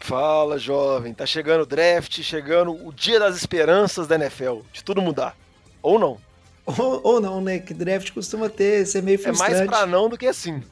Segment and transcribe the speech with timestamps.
[0.00, 1.12] Fala, jovem.
[1.12, 5.36] Tá chegando o draft, chegando o dia das esperanças da NFL, de tudo mudar.
[5.82, 6.18] Ou não.
[6.64, 7.58] Ou, ou não, né?
[7.58, 9.52] Que draft costuma ter, ser meio frustrante.
[9.52, 10.62] É mais pra não do que assim.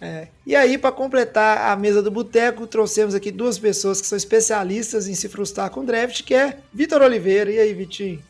[0.00, 0.28] É.
[0.46, 5.08] E aí, para completar a mesa do boteco, trouxemos aqui duas pessoas que são especialistas
[5.08, 7.50] em se frustrar com draft, que é Vitor Oliveira.
[7.50, 8.22] E aí, Vitinho?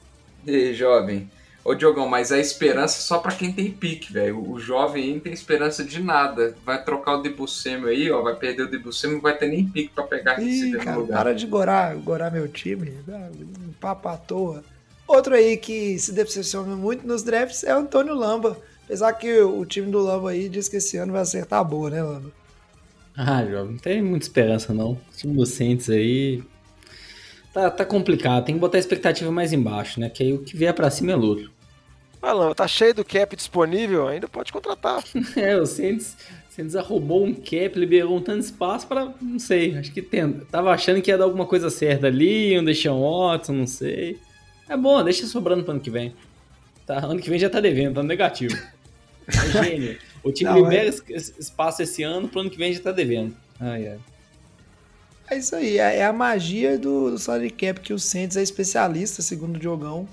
[0.46, 1.30] E aí, jovem?
[1.68, 4.42] Ô, Diogão, mas a esperança é só para quem tem pique, velho.
[4.50, 6.56] O jovem aí não tem esperança de nada.
[6.64, 9.90] Vai trocar o Debussemo aí, ó, vai perder o Debussemo, não vai ter nem pique
[9.94, 11.18] para pegar esse cara, lugar.
[11.18, 14.64] Para de gorar, gorar meu time, um papo à toa.
[15.06, 18.56] Outro aí que se decepciona muito nos drafts é o Antônio Lamba.
[18.86, 22.02] Apesar que o time do Lamba aí diz que esse ano vai acertar boa, né,
[22.02, 22.32] Lamba?
[23.14, 24.92] Ah, jovem, não tem muita esperança não.
[24.92, 26.42] O time do Saints aí
[27.52, 28.46] tá, tá complicado.
[28.46, 30.08] Tem que botar a expectativa mais embaixo, né?
[30.08, 31.57] Que aí o que vier pra cima é lucro.
[32.20, 35.02] Ah, Lamba, tá cheio do cap disponível, ainda pode contratar.
[35.36, 36.16] é, o Saints,
[36.50, 40.44] Saints arrumou um cap, liberou um tanto de espaço para, não sei, acho que tenta.
[40.50, 44.18] Tava achando que ia dar alguma coisa certa ali, um Deixão Watson, não sei.
[44.68, 46.12] É bom, deixa sobrando pro ano que vem.
[46.84, 48.56] Tá, ano que vem já tá devendo, tá negativo.
[49.28, 49.98] É gênio.
[50.22, 51.16] O time Não, libera é...
[51.16, 53.36] espaço esse ano, pro ano que vem já tá devendo.
[53.60, 53.98] Ai, ai.
[55.30, 58.42] É isso aí, é, é a magia do, do salary cap que o Saints é
[58.42, 60.08] especialista, segundo o Diogão,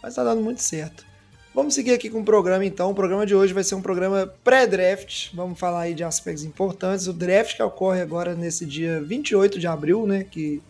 [0.00, 1.04] mas tá dando muito certo.
[1.52, 2.92] Vamos seguir aqui com o programa então.
[2.92, 5.34] O programa de hoje vai ser um programa pré-draft.
[5.34, 7.08] Vamos falar aí de aspectos importantes.
[7.08, 10.22] O draft que ocorre agora nesse dia 28 de abril, né?
[10.22, 10.62] Que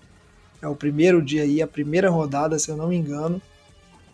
[0.62, 3.42] é o primeiro dia aí, a primeira rodada, se eu não me engano.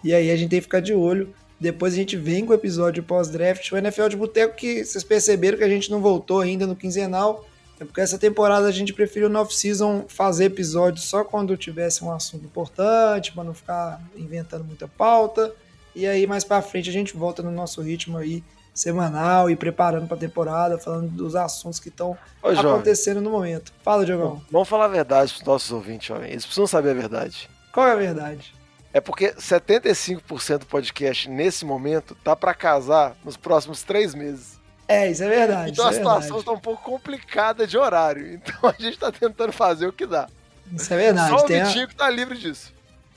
[0.02, 1.32] E aí a gente tem que ficar de olho.
[1.58, 3.70] Depois a gente vem com o episódio pós-draft.
[3.70, 7.46] O NFL de Boteco, que vocês perceberam que a gente não voltou ainda no quinzenal.
[7.78, 12.10] É porque essa temporada a gente preferiu no off-season fazer episódios só quando tivesse um
[12.10, 15.54] assunto importante, para não ficar inventando muita pauta.
[15.96, 20.06] E aí mais para frente a gente volta no nosso ritmo aí semanal e preparando
[20.06, 23.72] para a temporada, falando dos assuntos que estão acontecendo no momento.
[23.82, 24.42] Fala, Diogão.
[24.50, 26.30] Vamos falar a verdade para os nossos ouvintes, jovem.
[26.30, 27.48] Eles precisam saber a verdade.
[27.72, 28.54] Qual é a verdade?
[28.92, 34.60] É porque 75% do podcast nesse momento tá para casar nos próximos três meses.
[34.86, 35.70] É, isso é verdade.
[35.70, 38.34] Então a é situação está um pouco complicada de horário.
[38.44, 40.28] Então a gente está tentando fazer o que dá.
[40.70, 41.30] Isso é verdade.
[41.30, 41.88] Só o Vitinho a...
[41.88, 42.70] que tá livre disso.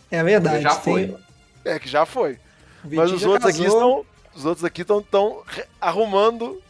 [0.09, 0.63] É verdade.
[0.63, 1.17] Já foi.
[1.65, 2.39] É, que já foi.
[2.83, 5.41] Mas os outros, aqui estão, os outros aqui estão tão
[5.79, 6.61] arrumando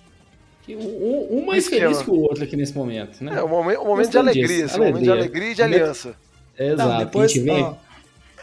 [0.68, 3.38] um, um mais feliz que o outro aqui nesse momento, né?
[3.38, 6.16] É, um momento, um momento de alegria, um momento de alegria e de aliança.
[6.58, 6.90] Exato.
[6.90, 7.78] Não, depois, ó,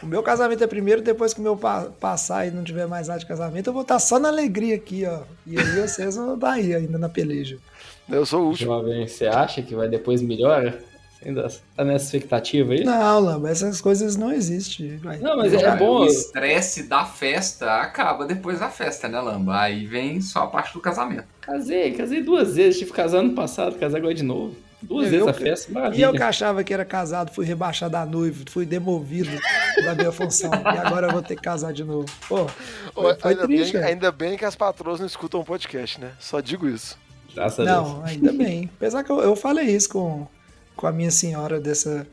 [0.01, 3.07] o meu casamento é primeiro, depois que o meu pa passar e não tiver mais
[3.07, 5.21] nada de casamento, eu vou estar só na alegria aqui, ó.
[5.45, 7.57] E aí vocês vão estar aí ainda na peleja.
[8.09, 8.81] Eu sou o último.
[9.05, 10.81] Você acha que vai depois melhora?
[11.25, 12.83] Ainda tá nessa expectativa aí?
[12.83, 14.99] Não, Lamba, essas coisas não existem.
[15.21, 16.01] Não, mas é, bom.
[16.01, 19.59] O estresse da festa acaba depois da festa, né, Lamba?
[19.59, 21.25] Aí vem só a parte do casamento.
[21.41, 22.79] Casei, casei duas vezes.
[22.79, 24.55] Tive casado ano passado, casar agora de novo.
[24.81, 25.99] Duas vezes a festa, maravilha.
[25.99, 29.31] E eu que achava que era casado, fui rebaixado da noiva, fui demovido
[29.83, 30.51] da minha função.
[30.53, 32.07] e agora eu vou ter que casar de novo.
[32.29, 32.47] Pô,
[32.93, 36.11] foi, foi ainda, triste, bem, ainda bem que as patroas não escutam o podcast, né?
[36.19, 36.95] Só digo isso.
[37.33, 38.69] Graças não, ainda bem.
[38.77, 40.27] Apesar que eu, eu falei isso com,
[40.77, 42.07] com a minha senhora dessa,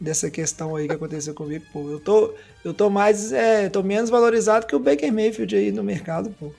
[0.00, 1.88] dessa questão aí que aconteceu comigo, pô.
[1.90, 5.84] Eu tô, eu tô mais, é, tô menos valorizado que o Baker Mayfield aí no
[5.84, 6.50] mercado, pô.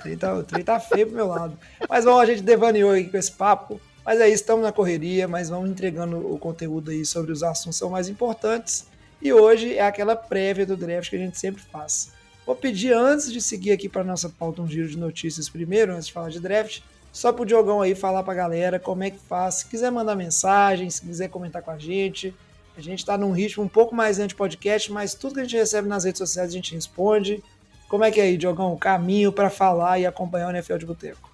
[0.00, 1.58] Trem tá, trem tá feio pro meu lado.
[1.88, 3.80] Mas bom, a gente devaneou aqui com esse papo.
[4.04, 7.80] Mas é isso, estamos na correria, mas vamos entregando o conteúdo aí sobre os assuntos
[7.90, 8.86] mais importantes.
[9.20, 12.12] E hoje é aquela prévia do draft que a gente sempre faz.
[12.46, 16.08] Vou pedir antes de seguir aqui para nossa pauta um giro de notícias primeiro, antes
[16.08, 16.82] de falar de draft,
[17.12, 19.56] só pro Diogão aí falar pra galera como é que faz.
[19.56, 22.34] Se quiser mandar mensagem, se quiser comentar com a gente.
[22.76, 25.56] A gente está num ritmo um pouco mais antes podcast, mas tudo que a gente
[25.56, 27.42] recebe nas redes sociais a gente responde.
[27.88, 28.72] Como é que é aí, Diogão?
[28.72, 31.30] O caminho para falar e acompanhar o NFL de Boteco.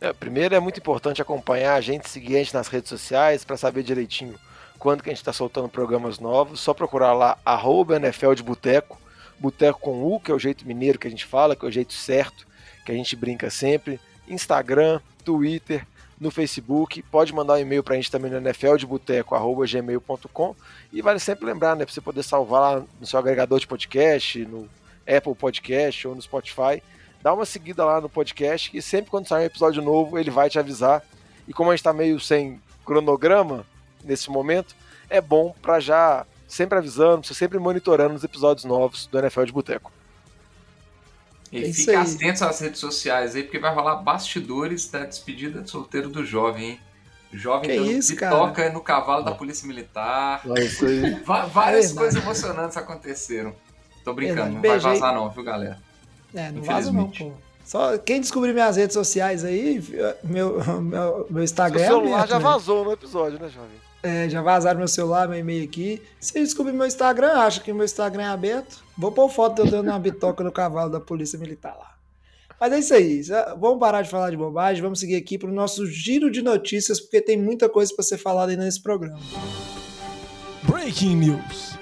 [0.00, 3.56] É, primeiro é muito importante acompanhar a gente, seguir a gente nas redes sociais para
[3.56, 4.34] saber direitinho
[4.78, 6.60] quando que a gente está soltando programas novos.
[6.60, 8.98] Só procurar lá, arroba NFL de Boteco,
[9.38, 11.72] Boteco com U, que é o jeito mineiro que a gente fala, que é o
[11.72, 12.46] jeito certo,
[12.84, 14.00] que a gente brinca sempre.
[14.28, 15.86] Instagram, Twitter,
[16.20, 17.02] no Facebook.
[17.02, 20.54] Pode mandar um e-mail para a gente também no nfldeboteco.gmail.com
[20.92, 24.44] e vale sempre lembrar, né, para você poder salvar lá no seu agregador de podcast,
[24.44, 24.68] no
[25.06, 26.82] Apple Podcast ou no Spotify
[27.22, 30.48] dá uma seguida lá no podcast, que sempre quando sair um episódio novo, ele vai
[30.48, 31.02] te avisar.
[31.46, 33.66] E como a gente está meio sem cronograma
[34.04, 34.76] nesse momento,
[35.10, 39.52] é bom para já sempre avisando, você sempre monitorando os episódios novos do NFL de
[39.52, 39.92] Boteco.
[41.52, 45.70] E É fica atento às redes sociais aí, porque vai rolar bastidores da despedida de
[45.70, 46.80] solteiro do jovem, hein?
[47.32, 50.40] Jovem Que dando isso, pitoca no cavalo da Polícia Militar.
[50.56, 51.10] É isso aí.
[51.24, 51.98] Va- várias verdade.
[51.98, 53.54] coisas emocionantes aconteceram.
[54.02, 55.78] Tô brincando, não vai vazar não, viu, galera?
[56.34, 57.24] É, não vaza não, Infelizmente.
[57.36, 57.48] pô.
[57.64, 59.82] Só quem descobrir minhas redes sociais aí,
[60.24, 62.42] meu, meu, meu Seu Instagram é celular aberto, já né?
[62.44, 63.76] vazou no episódio, né, jovem?
[64.02, 66.00] É, já vazaram meu celular, meu e-mail aqui.
[66.20, 68.82] Se descobrir meu Instagram, acha que meu Instagram é aberto.
[68.96, 71.94] Vou pôr foto de eu dando uma bitoca no cavalo da Polícia Militar lá.
[72.60, 73.22] Mas é isso aí.
[73.22, 74.82] Já- Vamos parar de falar de bobagem.
[74.82, 78.18] Vamos seguir aqui para o nosso giro de notícias, porque tem muita coisa para ser
[78.18, 79.18] falada ainda nesse programa.
[80.62, 81.76] Breaking News.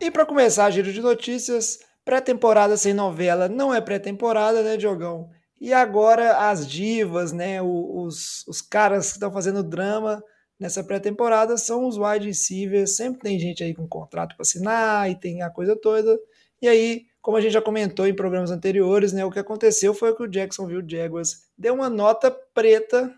[0.00, 5.28] E para começar, giro de notícias, pré-temporada sem novela não é pré-temporada, né, Diogão?
[5.60, 10.22] E agora as divas, né, os, os caras que estão fazendo drama
[10.58, 12.96] nessa pré-temporada são os wide receivers.
[12.96, 16.18] Sempre tem gente aí com contrato para assinar e tem a coisa toda.
[16.62, 20.14] E aí, como a gente já comentou em programas anteriores, né, o que aconteceu foi
[20.14, 23.12] que o Jacksonville Jaguars deu uma nota preta,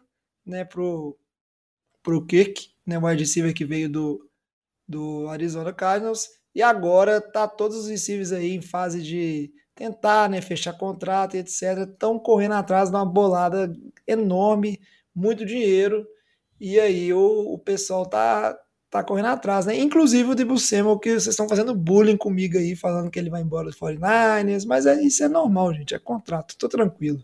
[0.45, 1.17] né, pro
[2.03, 4.31] pro Kirk, né, o wide receiver que veio do
[4.89, 6.29] do Arizona Cardinals.
[6.55, 11.89] E agora tá todos os receivers aí em fase de tentar, né, fechar contrato etc.
[11.91, 13.73] Estão correndo atrás de uma bolada
[14.07, 14.79] enorme,
[15.15, 16.07] muito dinheiro.
[16.61, 18.59] E aí o, o pessoal tá
[18.91, 19.79] tá correndo atrás, né?
[19.79, 23.67] Inclusive o Samuel, que vocês estão fazendo bullying comigo aí, falando que ele vai embora
[23.67, 27.23] dos 49ers, mas é, isso é normal, gente, é contrato, tô tranquilo.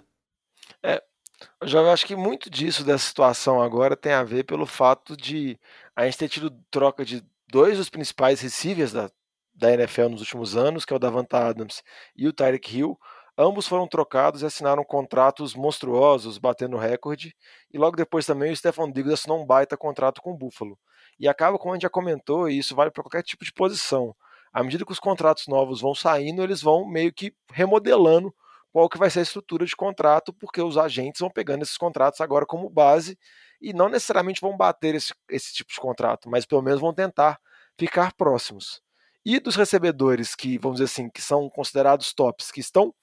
[1.61, 5.59] Eu já acho que muito disso dessa situação agora tem a ver pelo fato de
[5.95, 9.11] a gente ter tido troca de dois dos principais receivers da,
[9.57, 11.83] da NFL nos últimos anos, que é o Davanta Adams
[12.15, 12.99] e o Tyreek Hill.
[13.39, 17.35] Ambos foram trocados e assinaram contratos monstruosos, batendo recorde.
[17.73, 20.79] E logo depois também o Stephon Diggs assinou um baita contrato com o Buffalo.
[21.19, 24.15] E acaba, como a gente já comentou, e isso vale para qualquer tipo de posição.
[24.53, 28.35] À medida que os contratos novos vão saindo, eles vão meio que remodelando
[28.73, 32.21] qual que vai ser a estrutura de contrato, porque os agentes vão pegando esses contratos
[32.21, 33.19] agora como base
[33.61, 37.39] e não necessariamente vão bater esse, esse tipo de contrato, mas pelo menos vão tentar
[37.79, 38.83] ficar próximos.
[39.29, 42.95] E dos recebedores que, vamos dizer assim, que são considerados tops, que estão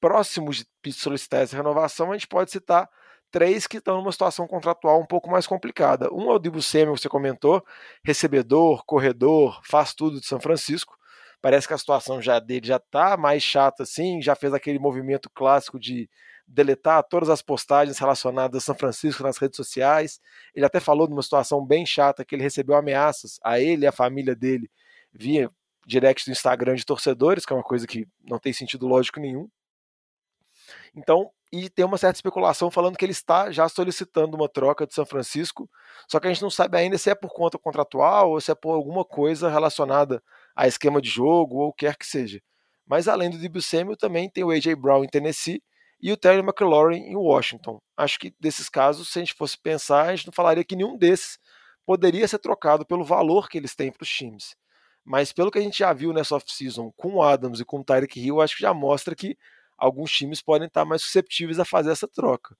[0.00, 2.88] próximos de solicitar essa renovação, a gente pode citar
[3.30, 6.10] três que estão numa situação contratual um pouco mais complicada.
[6.10, 7.62] Um é o Dibu Samuel, que você comentou,
[8.02, 10.96] recebedor, corredor, faz tudo de São Francisco.
[11.38, 15.28] Parece que a situação já dele já está mais chata assim, já fez aquele movimento
[15.28, 16.08] clássico de
[16.46, 20.18] deletar todas as postagens relacionadas a São Francisco nas redes sociais.
[20.54, 23.86] Ele até falou de uma situação bem chata que ele recebeu ameaças a ele e
[23.86, 24.70] a família dele
[25.12, 25.50] via
[25.88, 29.48] direct do Instagram de torcedores, que é uma coisa que não tem sentido lógico nenhum.
[30.94, 34.92] Então, e tem uma certa especulação falando que ele está já solicitando uma troca de
[34.92, 35.68] São Francisco,
[36.06, 38.54] só que a gente não sabe ainda se é por conta contratual ou se é
[38.54, 40.22] por alguma coisa relacionada
[40.54, 42.38] a esquema de jogo ou o que quer que seja.
[42.86, 44.76] Mas além do Debo Samuel, também tem o A.J.
[44.76, 45.62] Brown em Tennessee
[46.00, 47.78] e o Terry McLaurin em Washington.
[47.96, 50.98] Acho que desses casos, se a gente fosse pensar, a gente não falaria que nenhum
[50.98, 51.38] desses
[51.86, 54.54] poderia ser trocado pelo valor que eles têm para os times.
[55.08, 57.84] Mas pelo que a gente já viu nessa off-season com o Adams e com o
[57.84, 59.38] Tyreek Hill, acho que já mostra que
[59.78, 62.54] alguns times podem estar mais susceptíveis a fazer essa troca.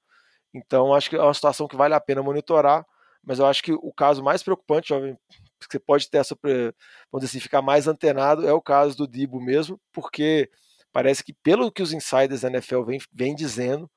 [0.54, 2.86] Então, acho que é uma situação que vale a pena monitorar,
[3.22, 5.14] mas eu acho que o caso mais preocupante, jovem,
[5.60, 6.74] que você pode ter essa, vamos
[7.16, 10.50] dizer assim, ficar mais antenado, é o caso do Dibo mesmo, porque
[10.90, 13.90] parece que, pelo que os insiders da NFL vêm vem dizendo,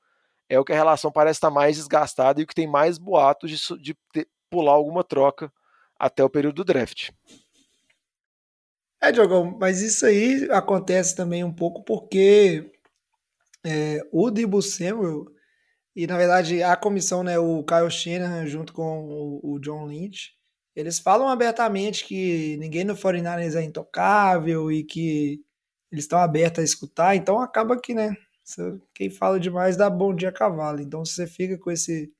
[0.46, 3.50] é o que a relação parece estar mais desgastada e o que tem mais boatos
[3.50, 5.50] de, de ter, pular alguma troca
[5.98, 7.08] até o período do draft.
[9.02, 12.70] É, Diogão, mas isso aí acontece também um pouco porque
[13.64, 15.26] é, o Debo Samuel
[15.96, 20.32] e, na verdade, a comissão, né, o Kyle Shanahan junto com o, o John Lynch,
[20.76, 25.40] eles falam abertamente que ninguém no 49ers é intocável e que
[25.92, 28.16] eles estão abertos a escutar, então acaba que, né,
[28.94, 30.80] quem fala demais dá bom dia a cavalo.
[30.80, 32.12] Então, se você fica com esse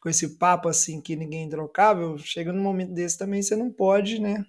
[0.00, 3.70] com esse papo assim que ninguém é intocável, chega num momento desse também você não
[3.72, 4.44] pode, né,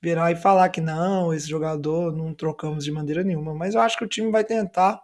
[0.00, 3.54] virar e falar que não, esse jogador não trocamos de maneira nenhuma.
[3.54, 5.00] Mas eu acho que o time vai tentar,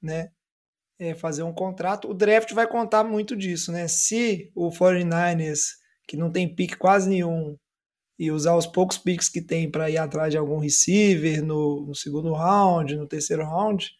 [0.00, 0.30] né,
[0.98, 2.08] é, fazer um contrato.
[2.08, 3.88] O draft vai contar muito disso, né?
[3.88, 7.56] Se o 49ers, que não tem pique quase nenhum,
[8.18, 11.94] e usar os poucos picks que tem para ir atrás de algum receiver no, no,
[11.94, 13.90] segundo round, no terceiro round,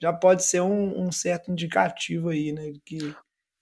[0.00, 2.72] já pode ser um, um certo indicativo aí, né?
[2.84, 2.98] Que,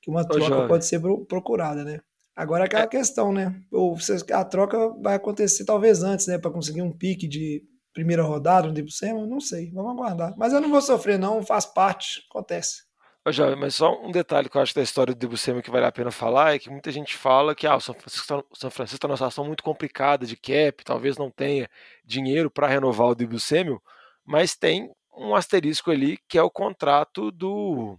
[0.02, 2.00] que uma troca pode ser procurada, né?
[2.38, 2.86] Agora aquela é.
[2.86, 3.60] questão, né?
[3.72, 3.98] Ou
[4.32, 6.38] a troca vai acontecer talvez antes, né?
[6.38, 10.32] Para conseguir um pique de primeira rodada, um Debo Samuel, não sei, vamos aguardar.
[10.38, 12.84] Mas eu não vou sofrer, não, faz parte, acontece.
[13.26, 15.86] Ô, Jovem, mas só um detalhe que eu acho da história do Samuel que vale
[15.86, 19.08] a pena falar é que muita gente fala que ah, o São Francisco está tá
[19.08, 21.68] numa situação muito complicada de cap, talvez não tenha
[22.04, 23.82] dinheiro para renovar o Samuel,
[24.24, 27.98] mas tem um asterisco ali que é o contrato do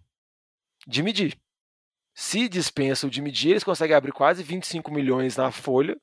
[0.88, 1.34] Jimmy.
[2.22, 5.96] Se dispensa o Jimmy G, eles conseguem abrir quase 25 milhões na folha,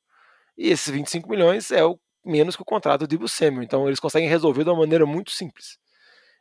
[0.56, 3.62] e esses 25 milhões é o menos que o contrato do Dibu Samuel.
[3.62, 5.78] Então eles conseguem resolver de uma maneira muito simples.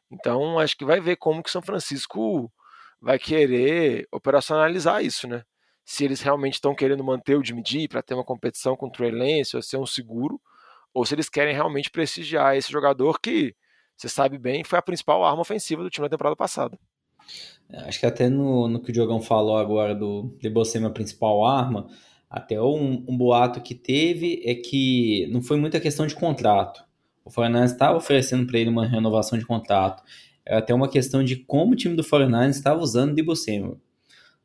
[0.10, 2.50] Então acho que vai ver como que São Francisco
[3.02, 5.44] vai querer operacionalizar isso, né?
[5.84, 8.92] Se eles realmente estão querendo manter o Jimmy G para ter uma competição com o
[8.92, 10.40] Trey Lance ou ser um seguro,
[10.94, 13.54] ou se eles querem realmente prestigiar esse jogador que,
[13.98, 16.80] você sabe bem, foi a principal arma ofensiva do time na temporada passada.
[17.70, 20.90] É, acho que até no, no que o Diogão falou agora do Debo ser a
[20.90, 21.88] principal arma,
[22.30, 26.84] até um, um, boato que teve é que não foi muita questão de contrato.
[27.24, 30.04] O Fernandes estava oferecendo para ele uma renovação de contrato.
[30.46, 33.80] Era até uma questão de como o time do 49 estava usando o Debo Samuel.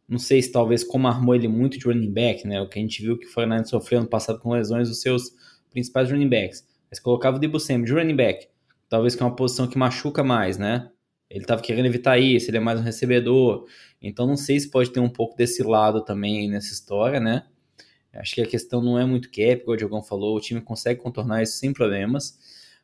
[0.08, 2.60] Não sei se talvez como armou ele muito de running back, né?
[2.60, 5.30] O que a gente viu que o 49 sofreu no passado com lesões dos seus
[5.70, 6.66] principais running backs.
[6.90, 8.48] Mas colocava o Debo Samuel de running back.
[8.88, 10.90] Talvez que é uma posição que machuca mais, né?
[11.30, 13.66] Ele estava querendo evitar isso, ele é mais um recebedor.
[14.02, 17.44] Então não sei se pode ter um pouco desse lado também nessa história, né?
[18.12, 21.00] Acho que a questão não é muito cap, como o Diogão falou, o time consegue
[21.00, 22.36] contornar isso sem problemas.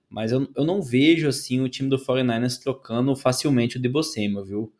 [0.08, 4.44] Mas eu, eu não vejo assim o time do 49ers trocando facilmente o Debo Samuel,
[4.44, 4.72] viu?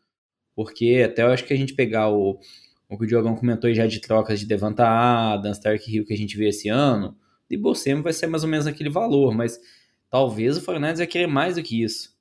[0.55, 2.39] Porque até eu acho que a gente pegar o,
[2.87, 6.17] o que o Diogão comentou já de trocas de Devanta Adams, Stark Hill que a
[6.17, 7.17] gente vê esse ano,
[7.49, 9.59] Debo Samuel vai ser mais ou menos aquele valor, mas
[10.09, 12.16] talvez o 49ers vai querer mais do que isso.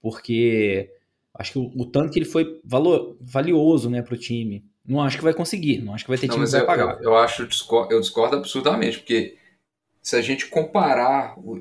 [0.00, 0.90] Porque
[1.34, 4.64] acho que o, o tanto que ele foi valor, valioso né, para o time.
[4.84, 6.96] Não acho que vai conseguir, não acho que vai ter time que vai eu, pagar.
[6.96, 9.36] Eu, eu acho, eu discordo absurdamente, porque
[10.00, 11.60] se a gente comparar o,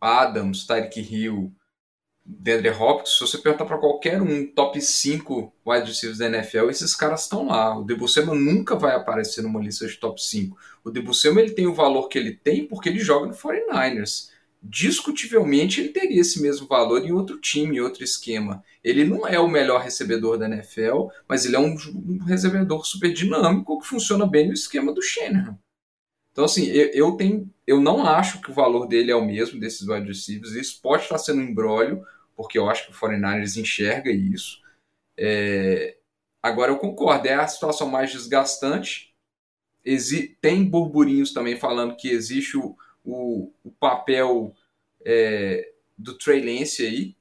[0.00, 1.52] Adams, Tyreek Hill,
[2.24, 6.94] DeAndre Hopkins, se você perguntar para qualquer um top 5 wide receivers da NFL, esses
[6.94, 7.76] caras estão lá.
[7.78, 10.56] O Samuel nunca vai aparecer numa lista de top 5.
[10.84, 14.30] O Samuel ele tem o valor que ele tem porque ele joga no 49ers.
[14.62, 18.62] Discutivelmente ele teria esse mesmo valor em outro time, em outro esquema.
[18.82, 23.12] Ele não é o melhor recebedor da NFL, mas ele é um, um recebedor super
[23.12, 25.58] dinâmico que funciona bem no esquema do Shanahan.
[26.30, 29.58] Então, assim, eu, eu, tenho, eu não acho que o valor dele é o mesmo
[29.58, 30.52] desses wide receivers.
[30.52, 32.04] Isso pode estar sendo um embrólio,
[32.36, 34.60] porque eu acho que o 49ers enxerga isso.
[35.16, 35.96] É...
[36.40, 39.12] Agora, eu concordo, é a situação mais desgastante.
[39.84, 40.36] Exi...
[40.40, 44.54] Tem burburinhos também falando que existe o, o, o papel
[45.04, 47.16] é, do Trey Lance aí,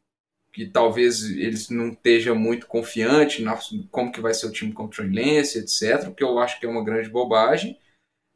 [0.52, 3.58] que talvez ele não esteja muito confiante na
[3.90, 6.66] como que vai ser o time com o Trey Lance, etc., que eu acho que
[6.66, 7.78] é uma grande bobagem.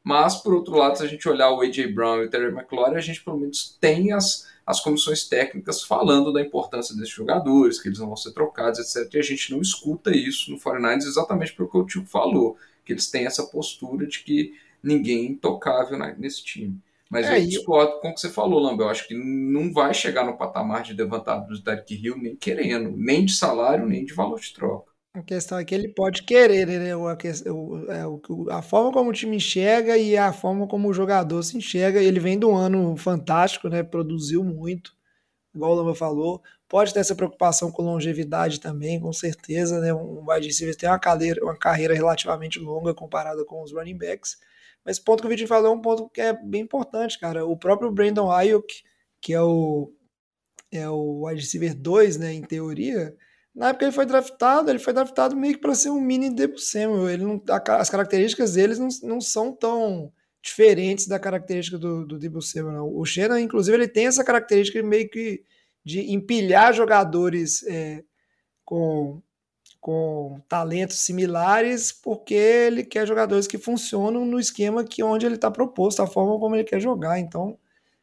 [0.03, 1.87] Mas, por outro lado, se a gente olhar o A.J.
[1.87, 6.31] Brown e o Terry McLaurin, a gente pelo menos tem as, as comissões técnicas falando
[6.31, 9.11] da importância desses jogadores, que eles não vão ser trocados, etc.
[9.15, 12.93] E a gente não escuta isso no 49ers exatamente pelo que o tio falou, que
[12.93, 16.79] eles têm essa postura de que ninguém é intocável nesse time.
[17.09, 18.87] Mas é, eu discordo com o que você falou, Lambert.
[18.87, 22.91] Eu acho que não vai chegar no patamar de levantado do Derek Hill nem querendo,
[22.97, 24.91] nem de salário, nem de valor de troca.
[25.13, 26.91] A questão é que ele pode querer, né?
[26.93, 31.55] A, a, a, forma como o time enxerga e a forma como o jogador se
[31.55, 32.03] enxerga.
[32.03, 33.81] Ele vem de um ano fantástico, né?
[33.81, 34.91] Produziu muito,
[35.53, 36.41] igual o Lama falou.
[36.67, 39.93] Pode ter essa preocupação com longevidade também, com certeza, né?
[39.93, 44.37] Um wide receiver tem uma carreira, uma carreira relativamente longa comparada com os running backs.
[44.85, 47.45] Mas ponto que o Vitinho falou é um ponto que é bem importante, cara.
[47.45, 48.83] O próprio Brandon Ayuk,
[49.19, 49.91] que é o,
[50.71, 52.33] é o wide receiver 2, né?
[52.33, 53.15] Em teoria
[53.55, 56.57] na época ele foi draftado, ele foi draftado meio que para ser um mini Debo
[56.57, 57.09] Samuel.
[57.09, 60.11] Ele não, as características deles não, não são tão
[60.43, 62.91] diferentes da característica do, do Debo Samuel.
[62.93, 65.41] O Shannon, inclusive, ele tem essa característica meio que
[65.85, 68.03] de empilhar jogadores é,
[68.65, 69.21] com,
[69.85, 75.51] com talentos similares, porque ele quer jogadores que funcionam no esquema que onde ele está
[75.51, 77.19] proposto, a forma como ele quer jogar.
[77.19, 77.55] Então,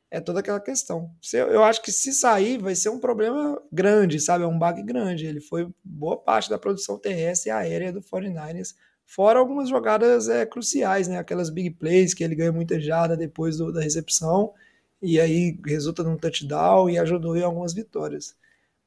[0.09, 1.11] é toda aquela questão.
[1.35, 4.45] Eu acho que se sair vai ser um problema grande, sabe?
[4.45, 5.27] É um bug grande.
[5.27, 10.47] Ele foi boa parte da produção terrestre e aérea do 49ers, fora algumas jogadas é,
[10.47, 11.19] cruciais, né?
[11.19, 14.55] Aquelas big plays que ele ganha muita jarda depois do, da recepção
[15.03, 18.37] e aí resulta num touchdown e ajudou em algumas vitórias.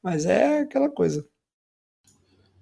[0.02, 1.28] Mas é aquela coisa.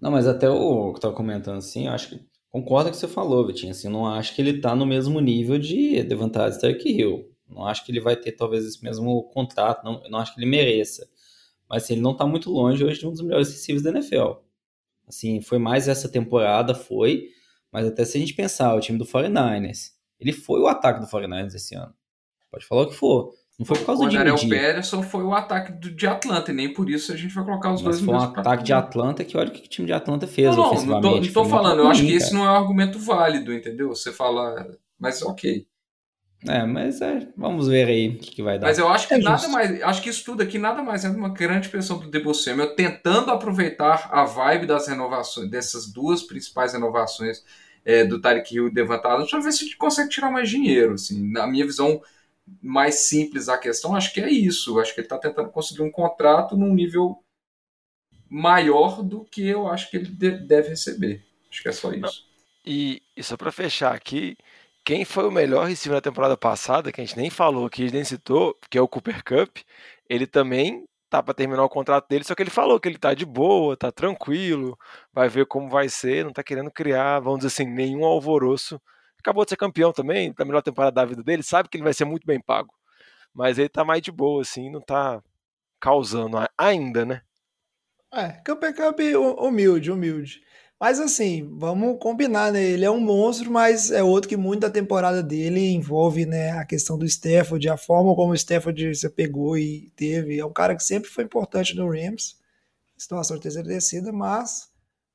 [0.03, 2.91] Não, mas até o que eu tava comentando assim, eu acho que concordo com o
[2.91, 3.72] que você falou, Vitinho.
[3.72, 7.86] Assim, não acho que ele tá no mesmo nível de Devantado Stark Hill não acho
[7.86, 11.07] que ele vai ter talvez esse mesmo contrato, não, não acho que ele mereça.
[11.69, 14.39] Mas assim, ele não está muito longe hoje de um dos melhores receivers da NFL.
[15.07, 17.29] Assim, foi mais essa temporada, foi,
[17.72, 21.07] mas até se a gente pensar, o time do 49ers, ele foi o ataque do
[21.07, 21.93] 49ers esse ano.
[22.51, 23.33] Pode falar o que for.
[23.60, 26.55] Não foi por causa do Jimmy O Patterson foi o ataque do, de Atlanta, e
[26.55, 29.24] nem por isso a gente vai colocar os mas dois foi um ataque de Atlanta
[29.24, 31.45] que olha o que o time de Atlanta fez não, não, Não, tô, não tô
[31.45, 33.89] falando, eu acho que esse não é um argumento válido, entendeu?
[33.89, 34.67] Você fala,
[35.00, 35.67] mas ok.
[36.48, 38.67] É, mas é, vamos ver aí o que, que vai dar.
[38.67, 39.51] Mas eu acho que É nada justo.
[39.51, 39.81] mais.
[39.81, 43.31] Acho que isso tudo aqui nada mais é uma grande pressão do Debo Samuel tentando
[43.31, 47.43] aproveitar a vibe das renovações, dessas duas principais renovações
[47.86, 50.50] é, do Tarek Hill e Devant Adams, para ver se a gente consegue tirar mais
[50.50, 50.95] dinheiro.
[50.95, 51.31] Assim.
[51.31, 52.01] Na minha visão
[52.62, 54.79] mais simples da questão, acho que é isso.
[54.79, 57.23] Acho que ele está tentando conseguir um contrato num nível
[58.29, 61.25] maior do que eu acho que ele de- deve receber.
[61.50, 62.27] Acho que é só isso.
[62.65, 64.38] E, e só pra fechar aqui,
[64.85, 67.93] quem foi o melhor receiver na temporada passada, que a gente nem falou a gente
[67.93, 69.57] nem citou, que é o Cooper Cup,
[70.09, 73.13] ele também tá pra terminar o contrato dele, só que ele falou que ele tá
[73.13, 74.77] de boa, tá tranquilo,
[75.13, 78.81] vai ver como vai ser, não tá querendo criar, vamos dizer assim, nenhum alvoroço.
[79.24, 81.94] Acabou de ser campeão também, da melhor temporada da vida dele, sabe que ele vai
[81.94, 82.74] ser muito bem pago.
[83.34, 85.22] Mas ele tá mais de boa, assim, não tá
[85.80, 87.22] causando ainda, né?
[88.13, 88.63] É, Cup
[89.15, 90.42] hu- humilde, humilde.
[90.80, 92.62] Mas assim, vamos combinar, né?
[92.62, 96.65] Ele é um monstro, mas é outro que muito da temporada dele envolve, né, a
[96.65, 100.39] questão do Stafford, a forma como o Stafford se pegou e teve.
[100.39, 102.36] É um cara que sempre foi importante no Rams,
[102.98, 104.70] situação de terceira descida, mas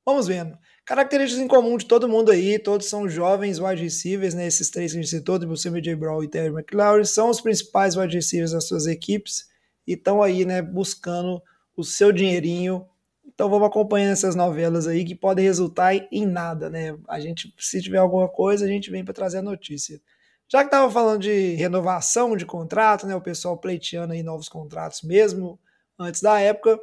[0.05, 0.57] vamos vendo.
[0.89, 4.47] Características em comum de todo mundo aí, todos são jovens wide receivers, né?
[4.47, 5.95] Esses três que a gente citou, de Samuel J.
[5.95, 9.45] Brown e Terry McLaurin, são os principais wide receivers das suas equipes
[9.85, 11.41] e estão aí, né, buscando
[11.77, 12.85] o seu dinheirinho
[13.39, 16.97] então vamos acompanhando essas novelas aí que podem resultar em nada, né?
[17.07, 20.01] A gente, se tiver alguma coisa, a gente vem para trazer a notícia.
[20.51, 23.15] Já que tava falando de renovação de contrato, né?
[23.15, 25.57] O pessoal pleiteando aí novos contratos mesmo
[25.97, 26.77] antes da época.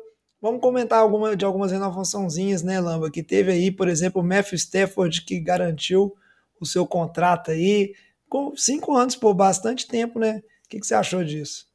[0.47, 3.11] Vamos comentar alguma, de algumas renovaçãozinhas, né, Lamba?
[3.11, 6.15] Que teve aí, por exemplo, o Matthew Stafford, que garantiu
[6.61, 7.93] o seu contrato aí,
[8.29, 10.41] com cinco anos, por bastante tempo, né?
[10.65, 11.67] O que, que você achou disso?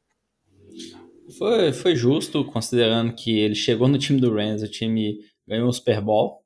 [1.36, 5.72] Foi, foi justo, considerando que ele chegou no time do Rams, o time ganhou o
[5.72, 6.42] Super Bowl.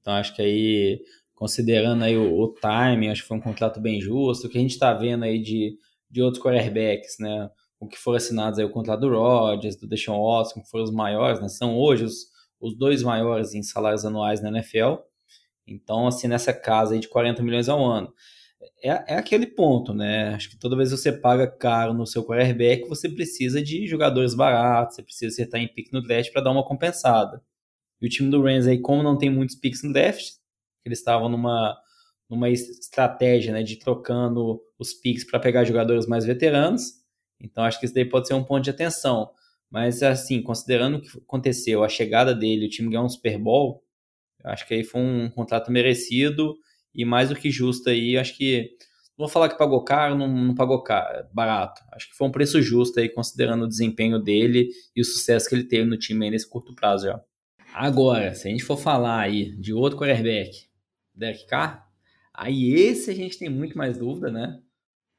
[0.00, 1.00] Então acho que aí,
[1.34, 4.46] considerando aí o, o timing, acho que foi um contrato bem justo.
[4.46, 5.76] O que a gente está vendo aí de,
[6.08, 7.50] de outros quarterbacks, né?
[7.84, 10.92] O que foram assinados aí o contrato do Rodgers, do Deshaun Watson, que foram os
[10.92, 11.48] maiores, né?
[11.48, 12.26] São hoje os,
[12.60, 14.96] os dois maiores em salários anuais na NFL.
[15.66, 18.12] Então, assim, nessa casa aí de 40 milhões ao ano
[18.82, 20.34] é, é aquele ponto, né?
[20.34, 24.34] Acho que toda vez que você paga caro no seu quarterback, você precisa de jogadores
[24.34, 27.42] baratos, você precisa acertar em pique no draft para dar uma compensada.
[28.00, 30.32] E o time do Rams aí, como não tem muitos picks no draft,
[30.84, 31.76] eles estavam numa,
[32.28, 37.03] numa estratégia né, de trocando os picks para pegar jogadores mais veteranos.
[37.44, 39.30] Então acho que isso daí pode ser um ponto de atenção.
[39.70, 43.82] Mas assim, considerando o que aconteceu, a chegada dele, o time ganhou um Super Bowl,
[44.44, 46.56] acho que aí foi um contrato merecido
[46.94, 48.70] e mais do que justo aí, acho que
[49.16, 51.80] não vou falar que pagou caro, não, não pagou caro, barato.
[51.92, 55.54] Acho que foi um preço justo aí, considerando o desempenho dele e o sucesso que
[55.54, 57.20] ele teve no time nesse curto prazo já.
[57.72, 60.66] Agora, se a gente for falar aí de outro quarterback,
[61.14, 61.88] Derek Carr,
[62.32, 64.60] aí esse a gente tem muito mais dúvida, né?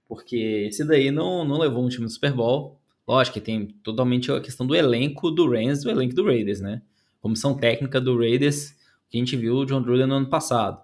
[0.08, 2.80] Porque esse daí não, não levou um time no Super Bowl.
[3.08, 6.82] Lógico que tem totalmente a questão do elenco do Rams do elenco do Raiders, né?
[7.22, 8.76] Comissão técnica do Raiders,
[9.10, 10.82] que a gente viu o John Gruden no ano passado.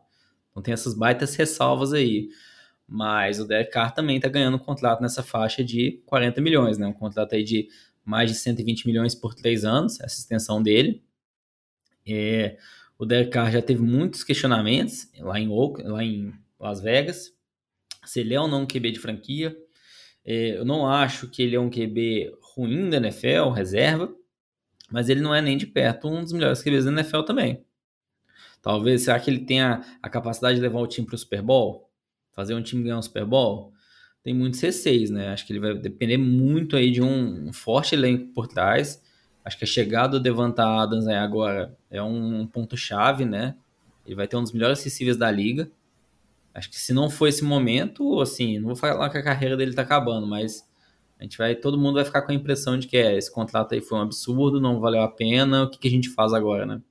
[0.49, 2.29] Então tem essas baitas ressalvas aí.
[2.87, 6.85] Mas o Derek Carr também está ganhando um contrato nessa faixa de 40 milhões, né?
[6.85, 7.69] Um contrato aí de
[8.03, 11.01] mais de 120 milhões por três anos, essa extensão dele.
[12.05, 12.57] É,
[12.97, 17.31] o Derek Carr já teve muitos questionamentos lá em, Oak, lá em Las Vegas,
[18.03, 19.55] se ele é ou não um QB de franquia.
[20.25, 24.13] É, eu não acho que ele é um QB ruim da NFL, reserva,
[24.91, 27.63] mas ele não é nem de perto um dos melhores QBs da NFL também.
[28.61, 31.89] Talvez, será que ele tenha a capacidade de levar o time para o Super Bowl?
[32.31, 33.73] Fazer um time ganhar um Super Bowl?
[34.23, 35.29] Tem muitos receios, né?
[35.29, 39.01] Acho que ele vai depender muito aí de um, forte elenco por trás.
[39.43, 43.55] Acho que a chegada do Devonta Adams aí agora é um, ponto-chave, né?
[44.05, 45.71] Ele vai ter um dos melhores recíveis da liga.
[46.53, 49.73] Acho que se não for esse momento, assim, não vou falar que a carreira dele
[49.73, 50.67] tá acabando, mas
[51.19, 53.73] a gente vai, todo mundo vai ficar com a impressão de que é, esse contrato
[53.73, 56.65] aí foi um absurdo, não valeu a pena, o que, que a gente faz agora,
[56.65, 56.81] né?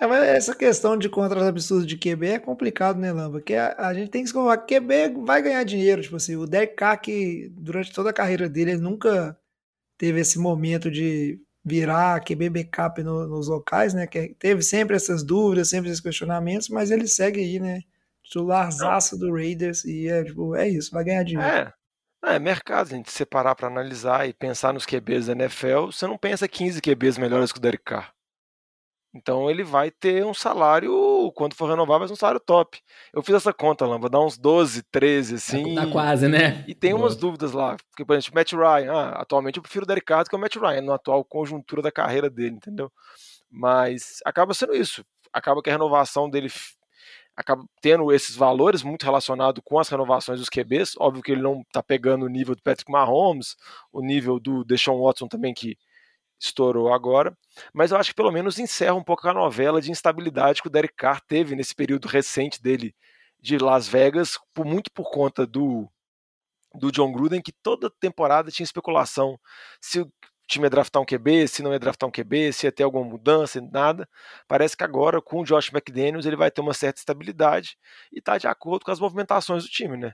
[0.00, 3.38] É, mas essa questão de contratos absurdos de QB é complicado, né, Lamba?
[3.38, 6.02] Porque a, a gente tem que se que QB vai ganhar dinheiro.
[6.02, 9.36] Tipo assim, o Derek que durante toda a carreira dele, ele nunca
[9.98, 14.06] teve esse momento de virar QB backup no, nos locais, né?
[14.06, 17.82] Que teve sempre essas dúvidas, sempre esses questionamentos, mas ele segue aí, né?
[18.28, 21.48] Titularzaço do Raiders e é, tipo, é isso, vai ganhar dinheiro.
[21.48, 21.72] É,
[22.34, 26.18] é mercado, a gente separar para analisar e pensar nos QBs da NFL, você não
[26.18, 28.12] pensa 15 QBs melhores que o Derek Carr.
[29.14, 32.78] Então ele vai ter um salário, quando for renovar, vai ser um salário top.
[33.12, 35.74] Eu fiz essa conta, Lamba, dá uns 12, 13, assim.
[35.74, 36.62] Dá quase, né?
[36.68, 37.20] E tem umas Boa.
[37.22, 37.76] dúvidas lá.
[37.90, 38.92] Porque, por exemplo, Matt Ryan.
[38.92, 41.80] Ah, atualmente eu prefiro o Derek Carr do que o Matt Ryan, na atual conjuntura
[41.80, 42.92] da carreira dele, entendeu?
[43.50, 45.02] Mas acaba sendo isso.
[45.32, 46.50] Acaba que a renovação dele
[47.38, 50.96] acaba tendo esses valores muito relacionados com as renovações dos QBs.
[50.98, 53.54] Óbvio que ele não está pegando o nível do Patrick Mahomes,
[53.92, 55.78] o nível do Deshaun Watson também, que
[56.36, 57.32] estourou agora.
[57.72, 60.70] Mas eu acho que pelo menos encerra um pouco a novela de instabilidade que o
[60.70, 62.92] Derek Carr teve nesse período recente dele
[63.38, 65.88] de Las Vegas, por, muito por conta do,
[66.74, 69.38] do John Gruden, que toda temporada tinha especulação
[69.80, 70.12] se o
[70.48, 73.04] time ia draftar um QB, se não ia draftar um QB, se ia ter alguma
[73.04, 74.08] mudança, nada.
[74.48, 77.76] Parece que agora, com o Josh McDaniels, ele vai ter uma certa estabilidade
[78.12, 80.12] e está de acordo com as movimentações do time, né?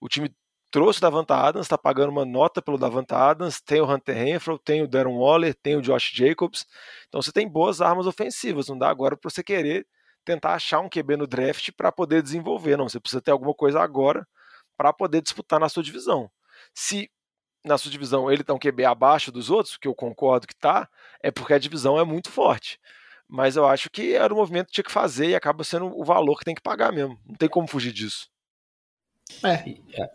[0.00, 0.34] O time
[0.70, 4.58] trouxe o Davanta Adams, está pagando uma nota pelo Davanta Adams, tem o Hunter Renfro,
[4.58, 6.66] tem o Darren Waller, tem o Josh Jacobs.
[7.08, 9.86] Então você tem boas armas ofensivas, não dá agora para você querer
[10.24, 12.88] tentar achar um QB no draft para poder desenvolver, não.
[12.88, 14.26] Você precisa ter alguma coisa agora
[14.76, 16.30] para poder disputar na sua divisão.
[16.74, 17.10] Se
[17.64, 20.88] na sua divisão ele está um QB abaixo dos outros, que eu concordo que tá,
[21.22, 22.78] é porque a divisão é muito forte.
[23.28, 26.04] Mas eu acho que era o movimento que tinha que fazer e acaba sendo o
[26.04, 27.18] valor que tem que pagar mesmo.
[27.24, 28.28] Não tem como fugir disso.
[29.44, 29.62] É,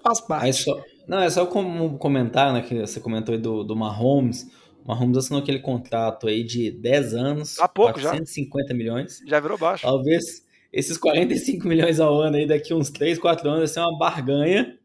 [0.03, 0.53] faz parte.
[0.53, 4.43] Só, não, é só como um comentário, né, que você comentou aí do, do Mahomes.
[4.83, 8.73] O Mahomes assinou aquele contrato aí de 10 anos, Há pouco 450 já.
[8.73, 9.19] milhões.
[9.25, 9.83] Já virou baixo.
[9.83, 13.97] Talvez esses 45 milhões ao ano aí, daqui uns 3, 4 anos, vai ser uma
[13.97, 14.77] barganha.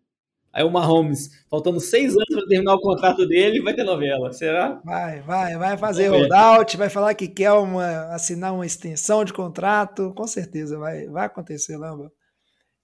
[0.52, 4.32] Aí o Mahomes, faltando 6 anos para terminar o contrato dele, vai ter novela.
[4.32, 4.80] Será?
[4.84, 10.12] Vai, vai, vai fazer holdout, vai falar que quer uma, assinar uma extensão de contrato.
[10.16, 12.12] Com certeza vai, vai acontecer, Lamba.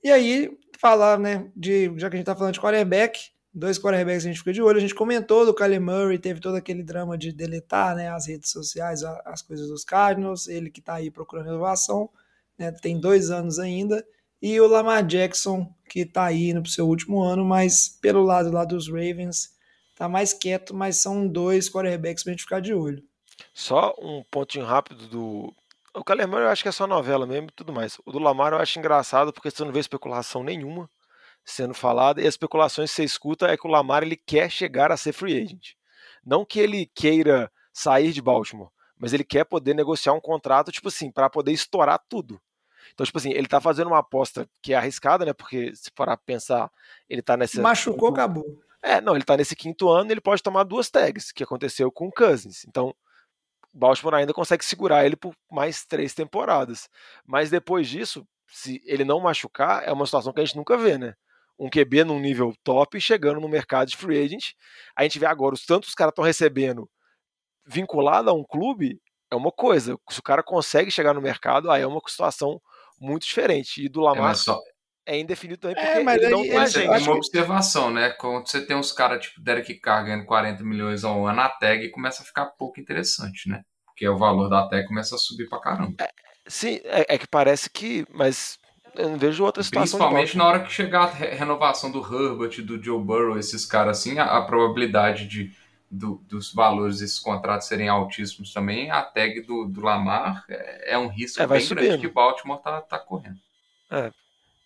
[0.03, 4.25] E aí, falar, né, de, já que a gente tá falando de quarterback, dois quarterbacks
[4.25, 7.19] a gente fica de olho, a gente comentou do Kyler Murray, teve todo aquele drama
[7.19, 11.49] de deletar, né, as redes sociais, as coisas dos Cardinals, ele que tá aí procurando
[11.49, 12.09] inovação,
[12.59, 14.05] né, tem dois anos ainda,
[14.41, 18.65] e o Lamar Jackson, que tá aí indo seu último ano, mas pelo lado lá
[18.65, 19.51] dos Ravens,
[19.95, 23.03] tá mais quieto, mas são dois quarterbacks pra gente ficar de olho.
[23.55, 25.55] Só um pontinho rápido do,
[25.97, 27.99] o Murray eu acho que é só novela mesmo e tudo mais.
[28.05, 30.91] O do Lamar eu acho engraçado porque você não vê especulação nenhuma
[31.43, 34.93] sendo falada e as especulações que você escuta é que o Lamar ele quer chegar
[34.93, 35.71] a ser free agent.
[36.25, 38.69] Não que ele queira sair de Baltimore,
[38.99, 42.39] mas ele quer poder negociar um contrato, tipo assim, para poder estourar tudo.
[42.97, 45.35] Então, tipo assim, ele tá fazendo uma aposta que é arriscada, né?
[45.35, 46.73] Porque se for pensar,
[47.11, 47.61] ele tá nessa.
[47.61, 48.59] Machucou, acabou.
[48.83, 52.07] É, não, ele tá nesse quinto ano, ele pode tomar duas tags, que aconteceu com
[52.07, 52.65] o Cousins.
[52.67, 52.95] Então,
[53.71, 56.89] Baltimore ainda consegue segurar ele por mais três temporadas.
[57.27, 60.97] Mas depois disso, se ele não machucar, é uma situação que a gente nunca vê,
[60.97, 61.15] né?
[61.59, 64.53] Um QB num nível top chegando no mercado de free agent.
[64.97, 66.89] A gente vê agora os tantos caras estão recebendo
[67.67, 68.99] vinculado a um clube,
[69.31, 69.99] é uma coisa.
[70.09, 72.59] Se o cara consegue chegar no mercado, aí é uma situação
[73.01, 73.85] muito diferente.
[73.85, 74.33] E do Lamar.
[74.33, 74.61] É, só,
[75.07, 78.11] é indefinido também, porque é, mas ele não tem mas é uma observação, né?
[78.11, 81.89] Quando você tem uns caras tipo Derek Carr ganhando 40 milhões ao ano, a tag
[81.91, 83.63] começa a ficar pouco interessante, né?
[83.87, 85.95] Porque o valor da tag começa a subir pra caramba.
[86.01, 86.11] É,
[86.49, 88.05] sim, é, é, que parece que.
[88.11, 88.59] Mas
[88.97, 89.99] eu não vejo outra situação.
[89.99, 94.19] Principalmente na hora que chegar a renovação do Herbert, do Joe Burrow, esses caras assim,
[94.19, 95.53] a, a probabilidade de,
[95.91, 100.99] do, dos valores desses contratos serem altíssimos também, a tag do, do Lamar é, é
[100.99, 101.85] um risco é, bem subindo.
[101.85, 103.39] grande que Baltimore tá, tá correndo.
[103.91, 104.11] É,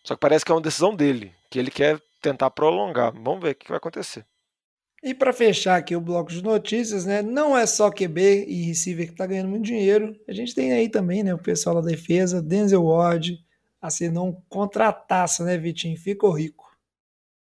[0.03, 3.13] só que parece que é uma decisão dele, que ele quer tentar prolongar.
[3.13, 4.25] Vamos ver o que vai acontecer.
[5.03, 7.23] E para fechar aqui o bloco de notícias, né?
[7.23, 10.15] Não é só QB e receiver que tá ganhando muito dinheiro.
[10.29, 11.33] A gente tem aí também, né?
[11.33, 13.43] O pessoal da defesa, Denzel Ward,
[13.81, 15.97] assinou um contrataço, né, Vitinho?
[15.97, 16.70] Ficou rico.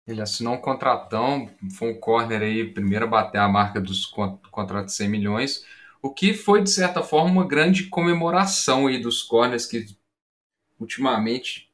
[0.07, 4.93] Ele assinou um contratão, foi um corner aí, primeiro a bater a marca dos contratos
[4.93, 5.65] de 100 milhões,
[6.01, 9.87] o que foi, de certa forma, uma grande comemoração aí dos corners que
[10.79, 11.67] ultimamente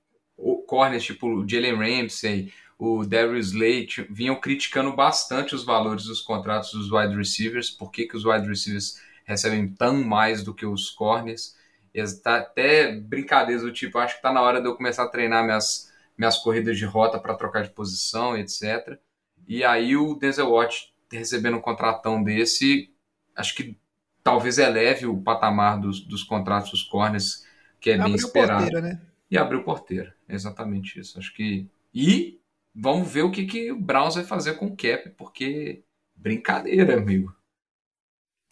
[0.73, 6.73] corners tipo o Jalen Ramsey, o Darius Slade vinham criticando bastante os valores dos contratos
[6.73, 10.89] dos wide receivers, por que, que os wide receivers recebem tão mais do que os
[10.89, 11.55] corners.
[11.93, 15.09] E tá até brincadeiras do tipo, acho que está na hora de eu começar a
[15.09, 18.99] treinar minhas, minhas corridas de rota para trocar de posição, etc.
[19.47, 22.93] E aí o Denzel Watt recebendo um contratão desse,
[23.37, 23.79] acho que
[24.23, 27.47] talvez eleve o patamar dos, dos contratos dos corners,
[27.81, 28.63] que é Abriu bem esperado.
[28.63, 29.01] Porteira, né?
[29.33, 30.15] e abriu porteira.
[30.29, 31.19] Exatamente isso.
[31.19, 31.67] Acho que.
[31.95, 32.39] E
[32.75, 35.83] vamos ver o que, que o Browns vai fazer com o Cap, porque
[36.15, 37.35] brincadeira, amigo.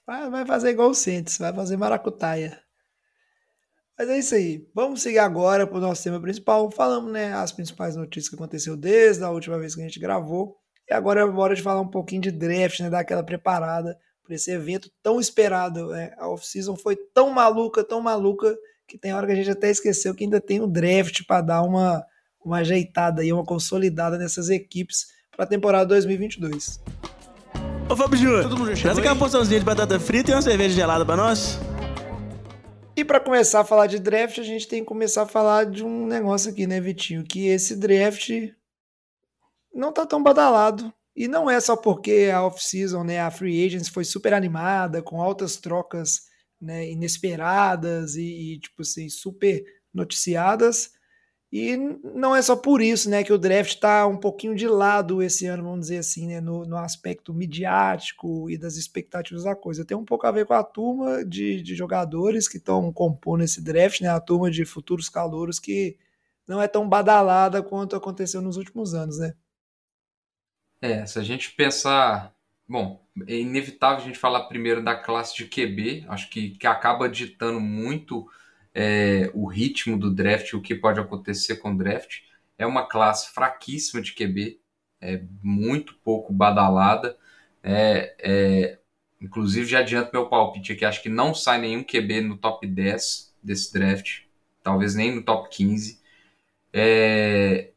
[0.07, 2.59] Vai fazer igual o Saints, vai fazer maracutaia.
[4.01, 4.67] Mas é isso aí.
[4.75, 6.71] Vamos seguir agora para o nosso tema principal.
[6.71, 10.57] Falamos, né, as principais notícias que aconteceu desde a última vez que a gente gravou.
[10.89, 14.35] E agora é hora de falar um pouquinho de draft, né, dar aquela preparada para
[14.35, 15.89] esse evento tão esperado.
[15.89, 16.15] Né?
[16.17, 18.57] A off-season foi tão maluca, tão maluca,
[18.89, 21.63] que tem hora que a gente até esqueceu que ainda tem o draft para dar
[21.63, 22.03] uma,
[22.43, 26.81] uma ajeitada e uma consolidada nessas equipes para a temporada 2022.
[27.87, 31.61] Ô Fábio Júnior, traz aquela porçãozinha de batata frita e uma cerveja gelada para nós.
[33.01, 35.83] E para começar a falar de draft, a gente tem que começar a falar de
[35.83, 37.25] um negócio aqui, né, Vitinho?
[37.25, 38.29] Que esse draft
[39.75, 40.93] não tá tão badalado.
[41.17, 45.19] E não é só porque a off-season, né, a free agents foi super animada, com
[45.19, 46.27] altas trocas
[46.61, 50.91] né, inesperadas e, e, tipo assim, super noticiadas.
[51.53, 55.21] E não é só por isso, né, que o draft está um pouquinho de lado
[55.21, 59.85] esse ano, vamos dizer assim, né, no, no aspecto midiático e das expectativas da coisa.
[59.85, 63.61] Tem um pouco a ver com a turma de, de jogadores que estão compondo esse
[63.61, 65.99] draft, né, a turma de futuros calouros que
[66.47, 69.35] não é tão badalada quanto aconteceu nos últimos anos, né?
[70.81, 72.35] É, se a gente pensar.
[72.67, 77.09] Bom, é inevitável a gente falar primeiro da classe de QB, acho que, que acaba
[77.09, 78.29] ditando muito
[78.75, 82.21] é, o ritmo do draft, o que pode acontecer com o draft.
[82.59, 84.61] É uma classe fraquíssima de QB,
[85.01, 87.17] é muito pouco badalada.
[87.63, 88.79] É, é,
[89.21, 93.35] inclusive, já adianto meu palpite aqui, acho que não sai nenhum QB no top 10
[93.43, 94.23] desse draft,
[94.63, 96.01] talvez nem no top 15.
[96.73, 97.73] É,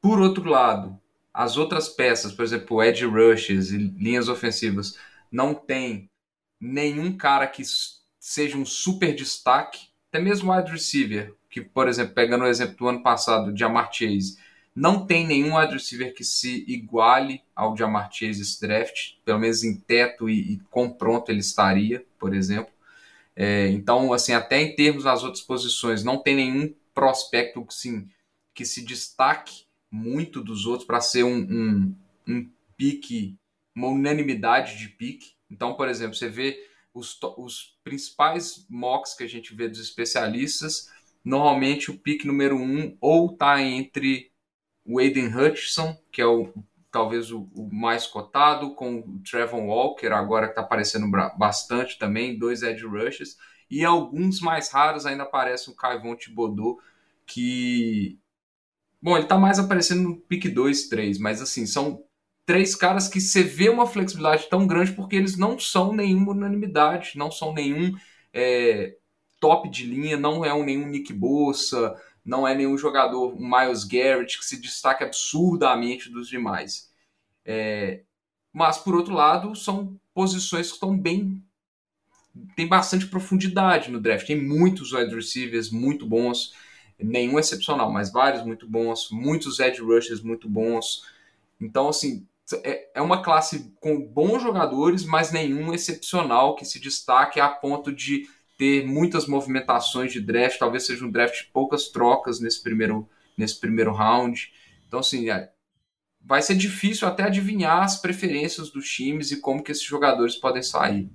[0.00, 1.00] por outro lado,
[1.32, 4.98] as outras peças, por exemplo, edge rushes e linhas ofensivas,
[5.32, 6.10] não tem
[6.60, 7.62] nenhum cara que
[8.24, 12.88] seja um super destaque, até mesmo wide receiver, que, por exemplo, pegando o exemplo do
[12.88, 14.38] ano passado, o Jamar Chase,
[14.74, 19.62] não tem nenhum wide receiver que se iguale ao Jamar Chase esse draft, pelo menos
[19.62, 22.72] em teto e, e com pronto ele estaria, por exemplo.
[23.36, 28.08] É, então, assim, até em termos das outras posições, não tem nenhum prospecto assim,
[28.54, 31.94] que se destaque muito dos outros para ser um, um,
[32.26, 33.36] um pique,
[33.76, 35.34] uma unanimidade de pique.
[35.50, 40.90] Então, por exemplo, você vê os, os principais mocks que a gente vê dos especialistas,
[41.24, 44.30] normalmente o pique número um ou está entre
[44.84, 46.54] o Aiden Hutchinson, que é o
[46.90, 52.38] talvez o, o, mais cotado, com o Trevor Walker, agora que está aparecendo bastante também,
[52.38, 53.36] dois edge rushes,
[53.68, 56.78] e alguns mais raros ainda aparece o Caivon Thibodeau,
[57.26, 58.16] que
[59.02, 62.03] Bom, ele tá mais aparecendo no pick 2, 3, mas assim, são
[62.46, 67.12] três caras que você vê uma flexibilidade tão grande porque eles não são nenhuma unanimidade,
[67.16, 67.94] não são nenhum
[68.32, 68.96] é,
[69.40, 73.84] top de linha, não é um nenhum Nick Bossa, não é nenhum jogador, um Miles
[73.84, 76.90] Garrett, que se destaca absurdamente dos demais.
[77.44, 78.02] É,
[78.52, 81.42] mas, por outro lado, são posições que estão bem.
[82.56, 84.26] tem bastante profundidade no draft.
[84.26, 86.52] Tem muitos wide receivers muito bons
[86.98, 91.04] nenhum excepcional, mas vários muito bons, muitos edge rushers muito bons.
[91.60, 92.26] Então, assim,
[92.64, 97.92] é, é uma classe com bons jogadores, mas nenhum excepcional que se destaque a ponto
[97.92, 103.08] de ter muitas movimentações de draft, talvez seja um draft de poucas trocas nesse primeiro,
[103.36, 104.52] nesse primeiro round.
[104.86, 105.50] Então, assim, é,
[106.20, 110.62] vai ser difícil até adivinhar as preferências dos times e como que esses jogadores podem
[110.62, 111.10] sair.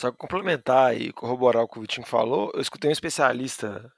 [0.00, 3.92] Só complementar e corroborar o que o Vitinho falou, eu escutei um especialista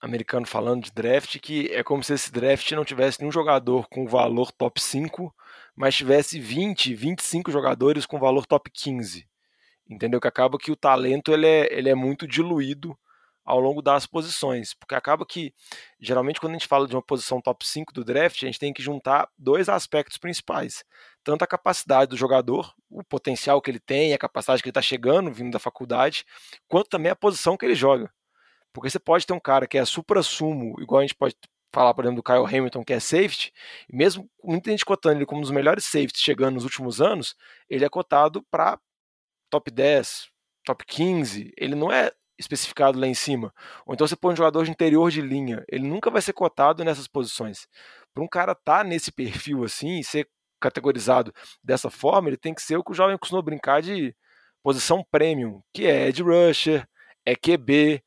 [0.00, 4.06] americano falando de draft que é como se esse draft não tivesse nenhum jogador com
[4.06, 5.34] valor top 5,
[5.76, 9.26] mas tivesse 20, 25 jogadores com valor top 15.
[9.88, 10.20] Entendeu?
[10.20, 12.96] Que acaba que o talento ele é, ele é muito diluído
[13.48, 15.54] ao longo das posições, porque acaba que
[15.98, 18.74] geralmente quando a gente fala de uma posição top 5 do draft, a gente tem
[18.74, 20.84] que juntar dois aspectos principais,
[21.24, 24.82] tanto a capacidade do jogador, o potencial que ele tem, a capacidade que ele está
[24.82, 26.26] chegando vindo da faculdade,
[26.68, 28.12] quanto também a posição que ele joga.
[28.78, 31.34] Porque você pode ter um cara que é supra-sumo, igual a gente pode
[31.72, 33.52] falar, por exemplo, do Kyle Hamilton, que é safety,
[33.88, 37.34] e mesmo muita gente cotando ele como um dos melhores safeties chegando nos últimos anos,
[37.68, 38.78] ele é cotado para
[39.50, 40.28] top 10,
[40.64, 43.52] top 15, ele não é especificado lá em cima.
[43.84, 46.84] Ou então você põe um jogador de interior de linha, ele nunca vai ser cotado
[46.84, 47.66] nessas posições.
[48.14, 50.28] Para um cara estar tá nesse perfil assim, ser
[50.60, 54.14] categorizado dessa forma, ele tem que ser o que o jovem costuma brincar de
[54.62, 56.86] posição premium, que é edge rusher,
[57.24, 58.02] é QB,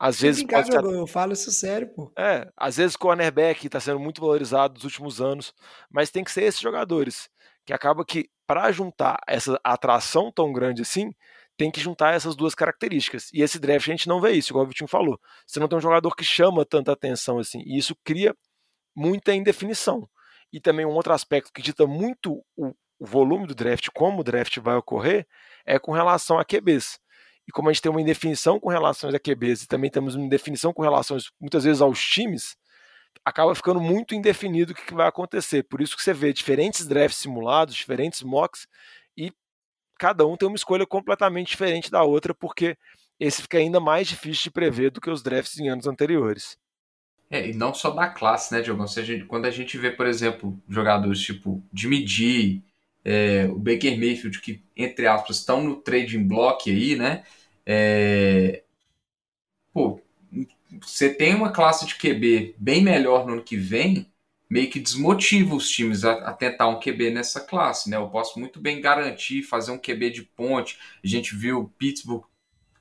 [0.00, 0.82] às Sim, vezes pode ser...
[0.82, 2.10] eu falo isso sério, pô.
[2.18, 5.52] É, às vezes cornerback está sendo muito valorizado nos últimos anos,
[5.90, 7.28] mas tem que ser esses jogadores
[7.66, 11.12] que acaba que para juntar essa atração tão grande assim,
[11.54, 13.28] tem que juntar essas duas características.
[13.34, 15.20] E esse draft a gente não vê isso, igual o Vitinho falou.
[15.46, 17.62] Você não tem um jogador que chama tanta atenção assim.
[17.66, 18.34] E isso cria
[18.96, 20.08] muita indefinição.
[20.50, 24.24] E também um outro aspecto que dita muito o, o volume do draft, como o
[24.24, 25.26] draft vai ocorrer,
[25.66, 26.98] é com relação a QBs.
[27.50, 30.24] E como a gente tem uma indefinição com relação a QBs e também temos uma
[30.24, 32.56] indefinição com relação muitas vezes aos times,
[33.24, 35.64] acaba ficando muito indefinido o que vai acontecer.
[35.64, 38.68] Por isso que você vê diferentes drafts simulados, diferentes mocks,
[39.16, 39.32] e
[39.98, 42.78] cada um tem uma escolha completamente diferente da outra, porque
[43.18, 46.56] esse fica ainda mais difícil de prever do que os drafts em anos anteriores.
[47.28, 48.84] É, e não só da classe, né, Diogo?
[49.26, 52.62] Quando a gente vê, por exemplo, jogadores tipo Jimmy G,
[53.04, 57.24] é, o Baker Mayfield, que, entre aspas, estão no trading block aí, né?
[57.66, 58.62] É,
[59.72, 60.00] pô,
[60.82, 64.10] você tem uma classe de QB bem melhor no ano que vem,
[64.48, 67.96] meio que desmotiva os times a, a, tentar um QB nessa classe, né?
[67.96, 70.78] Eu posso muito bem garantir fazer um QB de ponte.
[71.02, 72.24] A gente viu Pittsburgh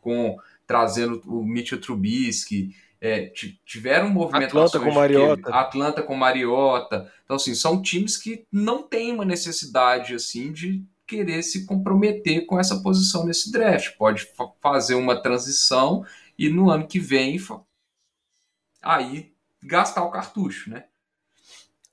[0.02, 3.32] com trazendo o Mitchell Trubisky, é,
[3.66, 5.50] tiveram movimentações Atlanta com Mariota.
[5.56, 7.12] Atlanta com Mariota.
[7.24, 12.60] Então assim, são times que não têm uma necessidade assim de querer se comprometer com
[12.60, 13.98] essa posição nesse draft.
[13.98, 16.06] Pode fa fazer uma transição
[16.38, 17.38] e no ano que vem
[18.82, 20.86] aí gastar o cartucho, né?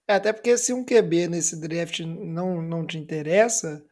[0.07, 3.85] É, até porque se um QB nesse draft não, não te interessa,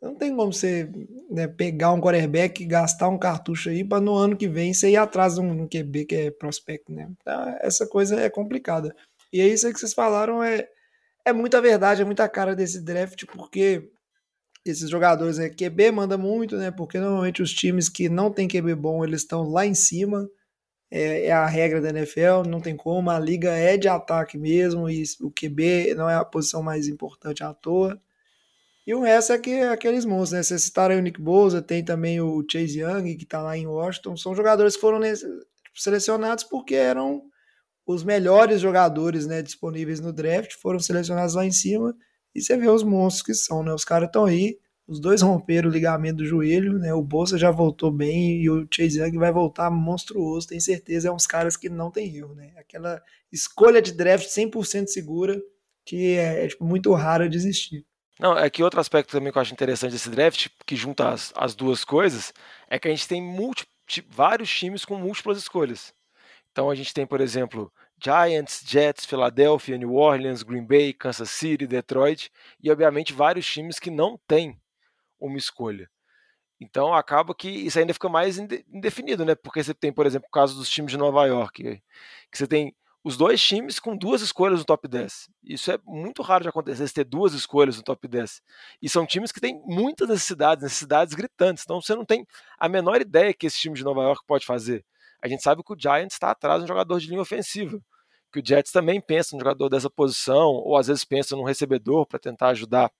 [0.00, 0.90] não tem como você
[1.30, 4.90] né, pegar um quarterback e gastar um cartucho aí para no ano que vem você
[4.90, 7.10] ir atrás de um, QB que é prospecto, né?
[7.20, 8.96] Então, essa coisa é complicada.
[9.30, 10.66] E é isso que vocês falaram é,
[11.26, 13.90] é muita verdade, é muita cara desse draft, porque
[14.64, 16.70] esses jogadores, é QB manda muito, né?
[16.70, 20.28] Porque normalmente os times que não tem QB bom, eles estão lá em cima
[20.90, 24.90] é, é, a regra da NFL, não tem como, a liga é de ataque mesmo,
[24.90, 28.00] e o QB não é a posição mais importante à toa.
[28.86, 30.42] E o resto é que é aqueles monstros, né?
[30.42, 34.16] Vocês citaram o Nick Bosa, tem também o Chase Young, que está lá em Washington,
[34.16, 37.22] são jogadores que foram nesse, tipo, selecionados porque eram
[37.86, 41.94] os melhores jogadores né, disponíveis no draft, foram selecionados lá em cima,
[42.34, 43.72] e você vê os monstros que são, né?
[43.72, 46.92] Os caras estão aí, os dois romperam o ligamento do joelho, né?
[46.92, 51.08] O Bolsa já voltou bem e o Chase Young vai voltar monstruoso, tem certeza.
[51.08, 52.52] É uns caras que não tem erro, né?
[52.56, 53.00] Aquela
[53.32, 55.40] escolha de draft 100% segura
[55.84, 57.84] que é, é tipo, muito rara de existir.
[58.18, 61.32] Não, é que outro aspecto também que eu acho interessante desse draft, que junta as,
[61.34, 62.34] as duas coisas,
[62.68, 63.22] é que a gente tem
[64.08, 65.94] vários times com múltiplas escolhas.
[66.52, 71.66] Então a gente tem, por exemplo, Giants, Jets, Philadelphia, New Orleans, Green Bay, Kansas City,
[71.66, 72.30] Detroit
[72.62, 74.58] e, obviamente, vários times que não têm
[75.18, 75.88] uma escolha.
[76.60, 79.34] Então acaba que isso ainda fica mais indefinido, né?
[79.34, 81.82] Porque você tem, por exemplo, o caso dos times de Nova York,
[82.30, 85.30] que você tem os dois times com duas escolhas no top 10.
[85.42, 88.42] Isso é muito raro de acontecer, você ter duas escolhas no top 10.
[88.82, 91.64] E são times que têm muitas necessidades, necessidades gritantes.
[91.64, 92.26] Então você não tem
[92.58, 94.84] a menor ideia que esse time de Nova York pode fazer.
[95.22, 97.80] A gente sabe que o Giants está atrás de um jogador de linha ofensiva.
[98.32, 102.06] Que o Jets também pensa no jogador dessa posição, ou às vezes pensa num recebedor
[102.06, 102.90] para tentar ajudar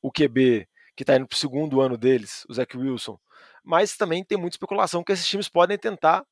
[0.00, 3.18] o QB que está indo para o segundo ano deles, o Zach Wilson.
[3.64, 6.24] Mas também tem muita especulação que esses times podem tentar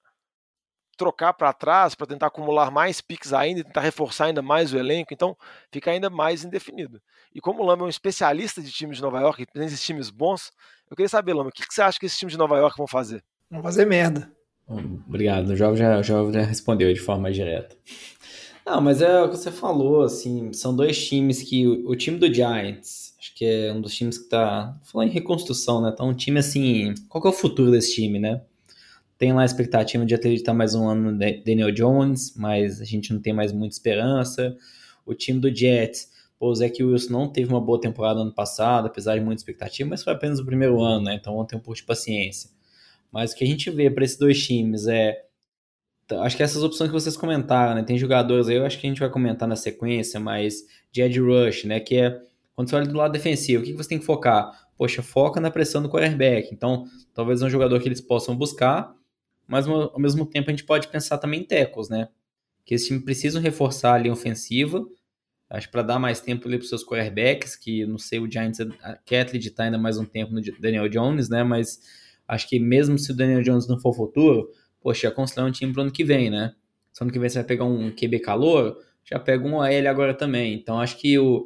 [1.01, 5.15] trocar para trás para tentar acumular mais picks ainda, tentar reforçar ainda mais o elenco,
[5.15, 5.35] então
[5.73, 7.01] fica ainda mais indefinido.
[7.35, 10.53] E como o Lama é um especialista de times de Nova York, esses times bons,
[10.91, 12.77] eu queria saber, Lama, o que, que você acha que esses times de Nova York
[12.77, 13.25] vão fazer?
[13.51, 14.31] Vão fazer merda.
[15.07, 17.77] Obrigado, o Jovem já, já, já respondeu de forma direta.
[18.65, 22.19] Não, mas é o que você falou, assim, são dois times que o, o time
[22.19, 24.81] do Giants Acho que é um dos times que tá.
[24.83, 25.93] Falar em reconstrução, né?
[25.93, 26.95] Tá um time assim.
[27.07, 28.41] Qual que é o futuro desse time, né?
[29.19, 33.13] Tem lá a expectativa de acreditar mais um ano no Daniel Jones, mas a gente
[33.13, 34.57] não tem mais muita esperança.
[35.05, 38.87] O time do Jets, pô, o Zach Wilson não teve uma boa temporada ano passado,
[38.87, 41.17] apesar de muita expectativa, mas foi apenas o primeiro ano, né?
[41.17, 42.49] Então vamos ter um pouco de paciência.
[43.13, 45.25] Mas o que a gente vê para esses dois times é.
[46.23, 47.85] Acho que essas opções que vocês comentaram, né?
[47.85, 51.21] Tem jogadores aí, eu acho que a gente vai comentar na sequência, mas de Ed
[51.21, 51.79] Rush, né?
[51.79, 52.21] Que é
[52.55, 54.69] quando você olha do lado defensivo, o que você tem que focar?
[54.77, 56.53] Poxa, foca na pressão do quarterback.
[56.53, 58.93] Então, talvez é um jogador que eles possam buscar,
[59.47, 62.09] mas ao mesmo tempo a gente pode pensar também em tecos, né?
[62.65, 64.85] Que esse time precisa reforçar a linha ofensiva,
[65.49, 68.59] acho para dar mais tempo ali para os seus quarterbacks, que não sei, o Giants
[69.07, 71.43] quer acreditar ainda mais um tempo no Daniel Jones, né?
[71.43, 71.81] Mas
[72.31, 74.49] acho que mesmo se o Daniel Jones não for futuro,
[74.81, 76.55] poxa, já construir um time para o ano que vem, né?
[76.93, 80.15] Se ano que vem você vai pegar um QB calor, já pega um AL agora
[80.15, 80.55] também.
[80.55, 81.45] Então acho que o,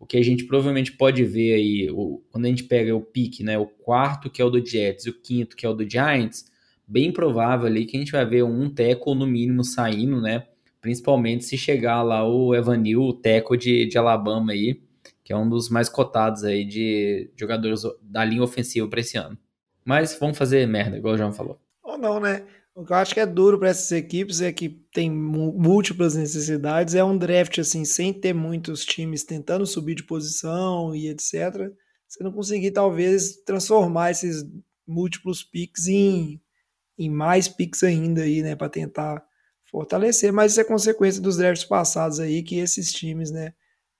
[0.00, 3.44] o que a gente provavelmente pode ver aí, o, quando a gente pega o pique,
[3.44, 6.50] né, o quarto que é o do Jets o quinto que é o do Giants,
[6.88, 10.46] bem provável ali que a gente vai ver um teco no mínimo saindo, né,
[10.80, 14.80] principalmente se chegar lá o Evanil, o teco de, de Alabama aí,
[15.22, 19.38] que é um dos mais cotados aí de jogadores da linha ofensiva para esse ano.
[19.84, 21.58] Mas vamos fazer merda, igual o João falou.
[21.82, 22.44] Ou não, né?
[22.74, 26.94] O que eu acho que é duro para essas equipes é que tem múltiplas necessidades.
[26.94, 31.70] É um draft assim, sem ter muitos times tentando subir de posição e etc.
[32.08, 34.44] Você não conseguir, talvez, transformar esses
[34.86, 36.40] múltiplos picks em,
[36.98, 38.56] em mais picks ainda aí, né?
[38.56, 39.22] Para tentar
[39.70, 40.32] fortalecer.
[40.32, 43.52] Mas isso é consequência dos drafts passados aí, que esses times, né?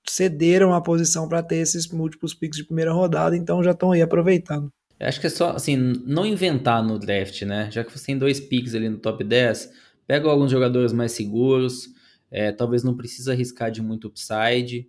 [0.09, 4.01] Cederam a posição para ter esses múltiplos picks de primeira rodada, então já estão aí
[4.01, 4.73] aproveitando.
[5.01, 7.69] Acho que é só, assim, não inventar no draft, né?
[7.71, 9.73] Já que você tem dois picks ali no top 10,
[10.07, 11.89] pega alguns jogadores mais seguros,
[12.31, 14.89] é, talvez não precisa arriscar de muito upside,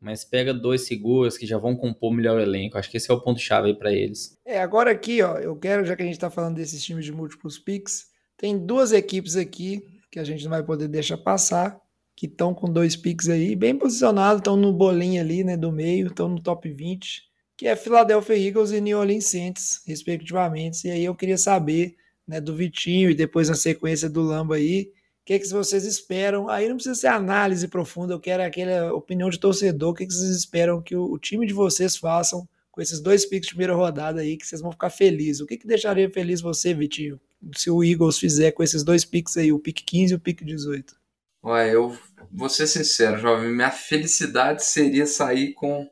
[0.00, 2.76] mas pega dois seguros que já vão compor o melhor elenco.
[2.76, 4.38] Acho que esse é o ponto-chave aí para eles.
[4.44, 7.12] É, agora aqui, ó, eu quero, já que a gente tá falando desses times de
[7.12, 11.80] múltiplos picks, tem duas equipes aqui que a gente não vai poder deixar passar,
[12.14, 16.06] que estão com dois picks aí, bem posicionados, estão no bolinho ali, né, do meio,
[16.06, 17.22] estão no top 20,
[17.56, 20.86] que é Philadelphia Eagles e New Orleans Saints, respectivamente.
[20.86, 21.96] E aí eu queria saber,
[22.26, 24.90] né, do Vitinho e depois na sequência do Lamba aí,
[25.22, 26.50] o que, que vocês esperam?
[26.50, 29.92] Aí não precisa ser análise profunda, eu quero aquela opinião de torcedor.
[29.92, 33.24] O que, que vocês esperam que o, o time de vocês façam com esses dois
[33.24, 35.40] picks de primeira rodada aí, que vocês vão ficar felizes?
[35.40, 37.18] O que, que deixaria feliz você, Vitinho,
[37.56, 40.44] se o Eagles fizer com esses dois picks aí, o pick 15 e o pick
[40.44, 40.94] 18?
[41.42, 41.96] Olha, eu
[42.30, 43.50] vou ser sincero, jovem.
[43.50, 45.88] Minha felicidade seria sair com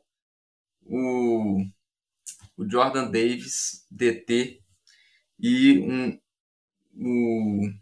[0.85, 1.65] o,
[2.57, 4.61] o Jordan Davis, DT,
[5.39, 6.19] e um,
[6.95, 7.73] o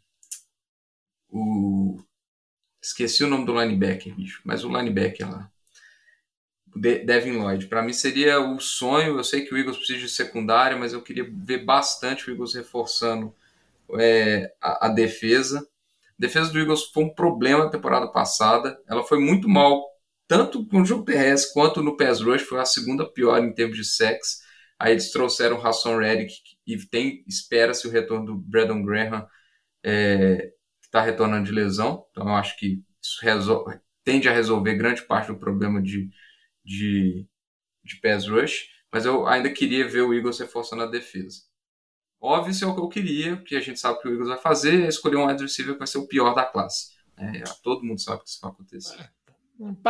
[1.31, 1.97] o.
[2.81, 5.49] Esqueci o nome do linebacker, bicho, mas o linebacker lá.
[6.75, 7.67] Devin Lloyd.
[7.67, 9.17] Para mim seria o sonho.
[9.17, 12.55] Eu sei que o Eagles precisa de secundária, mas eu queria ver bastante o Eagles
[12.55, 13.35] reforçando
[13.99, 15.59] é, a, a, defesa.
[15.59, 18.81] A defesa do Eagles foi um problema na temporada passada.
[18.87, 19.83] Ela foi muito mal,
[20.31, 22.43] tanto no jogo terrestre quanto no pass rush.
[22.43, 24.39] Foi a segunda pior em termos de sacks.
[24.79, 26.33] Aí eles trouxeram o Hassan Reddick
[26.65, 29.27] e tem espera-se o retorno do Brandon Graham.
[29.83, 35.01] É, está retornando de lesão, então eu acho que isso resolve, tende a resolver grande
[35.01, 36.09] parte do problema de,
[36.63, 37.27] de,
[37.83, 41.41] de pass rush, mas eu ainda queria ver o Eagles reforçando a defesa.
[42.21, 44.37] Óbvio, isso é o que eu queria, porque a gente sabe que o Eagles vai
[44.37, 46.91] fazer, é escolher um receiver que vai ser o pior da classe.
[47.17, 49.01] É, todo mundo sabe que isso vai acontecer.
[49.01, 49.09] É,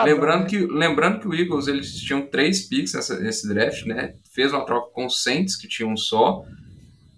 [0.04, 0.50] lembrando, né?
[0.50, 4.16] que, lembrando que o Eagles eles tinham três picks nessa, nesse draft, né?
[4.34, 6.44] Fez uma troca com o Saints, que tinha um só,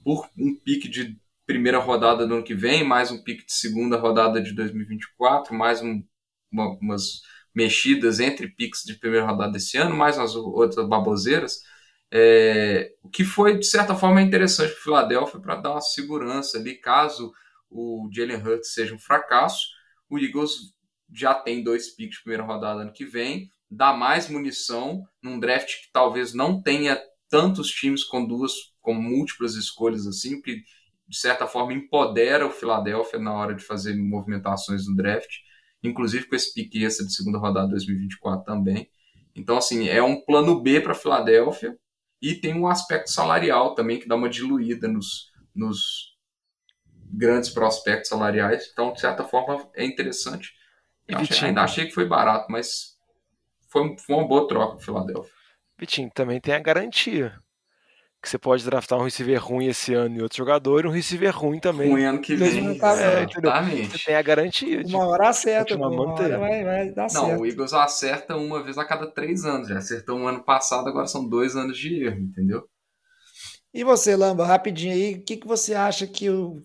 [0.04, 3.98] por um pick de primeira rodada do ano que vem, mais um pique de segunda
[3.98, 6.04] rodada de 2024, mais um,
[6.52, 7.22] uma, umas
[7.54, 11.62] mexidas entre piques de primeira rodada desse ano, mais umas outras baboseiras.
[12.12, 16.58] É, o que foi, de certa forma, interessante para o Philadelphia para dar uma segurança
[16.58, 17.34] ali, caso
[17.70, 19.68] o Jalen Hurts seja um fracasso.
[20.08, 20.74] O Eagles
[21.14, 25.68] já tem dois piques de primeira rodada ano que vem, dá mais munição num draft
[25.68, 27.00] que talvez não tenha
[27.30, 28.52] tantos times com duas,
[28.82, 30.64] com múltiplas escolhas assim, que
[31.08, 35.30] de certa forma, empodera o Philadelphia na hora de fazer movimentações no draft,
[35.84, 38.90] inclusive com esse pique extra de segunda rodada 2024 também.
[39.36, 41.78] Então, assim, é um plano B para Filadélfia
[42.22, 46.18] e tem um aspecto salarial também que dá uma diluída nos, nos
[47.12, 48.70] grandes prospectos salariais.
[48.72, 50.54] Então, de certa forma, é interessante.
[51.08, 52.98] Eu achei, ainda achei que foi barato, mas
[53.70, 55.32] foi, foi uma boa troca o Filadélfia.
[55.78, 57.38] Vitinho, também tem a garantia
[58.24, 61.36] que você pode draftar um receiver ruim esse ano e outro jogador, e um receiver
[61.38, 61.92] ruim também.
[61.92, 62.78] Ruim ano que vem.
[62.78, 64.82] Tá é, Você tem a garantia.
[64.82, 67.42] De uma hora acerta, uma hora vai, vai dar Não, certo.
[67.42, 69.68] o Eagles acerta uma vez a cada três anos.
[69.68, 72.64] Já acertou um ano passado, agora são dois anos de erro, entendeu?
[73.74, 76.62] E você, Lamba, rapidinho aí, o que, que você acha que o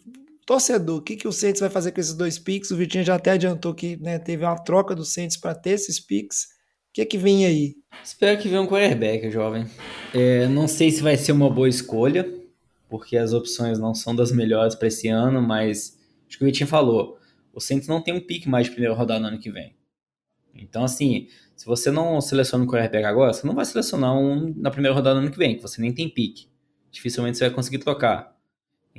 [0.48, 2.70] torcedor, o que, que o Saints vai fazer com esses dois picks?
[2.70, 6.00] O Vitinho já até adiantou que né, teve uma troca do Saints para ter esses
[6.00, 6.58] picks
[6.98, 7.76] que é que vem aí?
[8.02, 9.66] Espero que venha um quarterback, jovem.
[10.12, 12.28] É, não sei se vai ser uma boa escolha,
[12.88, 15.96] porque as opções não são das melhores para esse ano, mas
[16.26, 17.16] acho que o Vitinho falou,
[17.52, 19.76] o Saints não tem um pique mais de primeira rodada no ano que vem.
[20.52, 24.72] Então, assim, se você não seleciona um quarterback agora, você não vai selecionar um na
[24.72, 26.48] primeira rodada no ano que vem, que você nem tem pique.
[26.90, 28.36] Dificilmente você vai conseguir trocar.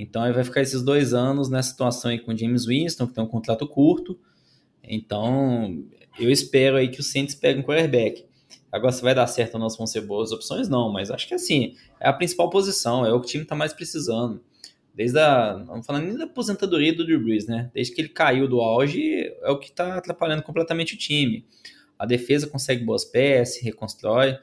[0.02, 3.12] Então, aí vai ficar esses dois anos nessa situação aí com o James Winston, que
[3.12, 4.18] tem um contrato curto.
[4.82, 5.84] Então,
[6.18, 8.24] eu espero aí que o Saints pegue um quarterback.
[8.72, 10.90] Agora, se vai dar certo ou não, se vão ser boas opções, não.
[10.90, 13.74] Mas acho que assim, é a principal posição, é o que o time está mais
[13.74, 14.42] precisando.
[14.94, 15.62] Desde a.
[15.66, 17.70] Não falando nem da aposentadoria do Drew Brees, né?
[17.74, 21.44] Desde que ele caiu do auge, é o que está atrapalhando completamente o time.
[21.98, 24.38] A defesa consegue boas peças, reconstrói.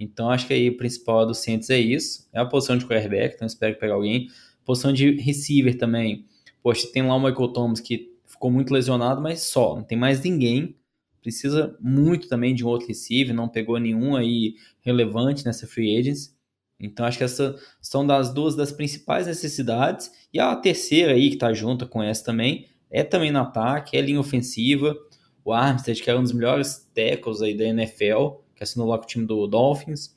[0.00, 2.26] Então, acho que aí o principal do Saints é isso.
[2.32, 4.28] É a posição de quarterback, então espero pegar alguém.
[4.64, 6.26] Posição de receiver também.
[6.62, 10.22] Poxa, tem lá o Michael Thomas que ficou muito lesionado, mas só, não tem mais
[10.22, 10.76] ninguém
[11.22, 16.36] precisa muito também de um outro receiver, não pegou nenhum aí relevante nessa free agents.
[16.80, 20.10] Então acho que essas são das duas das principais necessidades.
[20.32, 24.00] E a terceira aí que tá junto com essa também é também no ataque, é
[24.00, 24.96] linha ofensiva.
[25.44, 29.04] O Armstead, que é um dos melhores tackles aí da NFL, que assinou lá com
[29.04, 30.16] o time do Dolphins.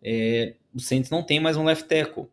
[0.00, 2.26] É, o Saints não tem mais um left tackle.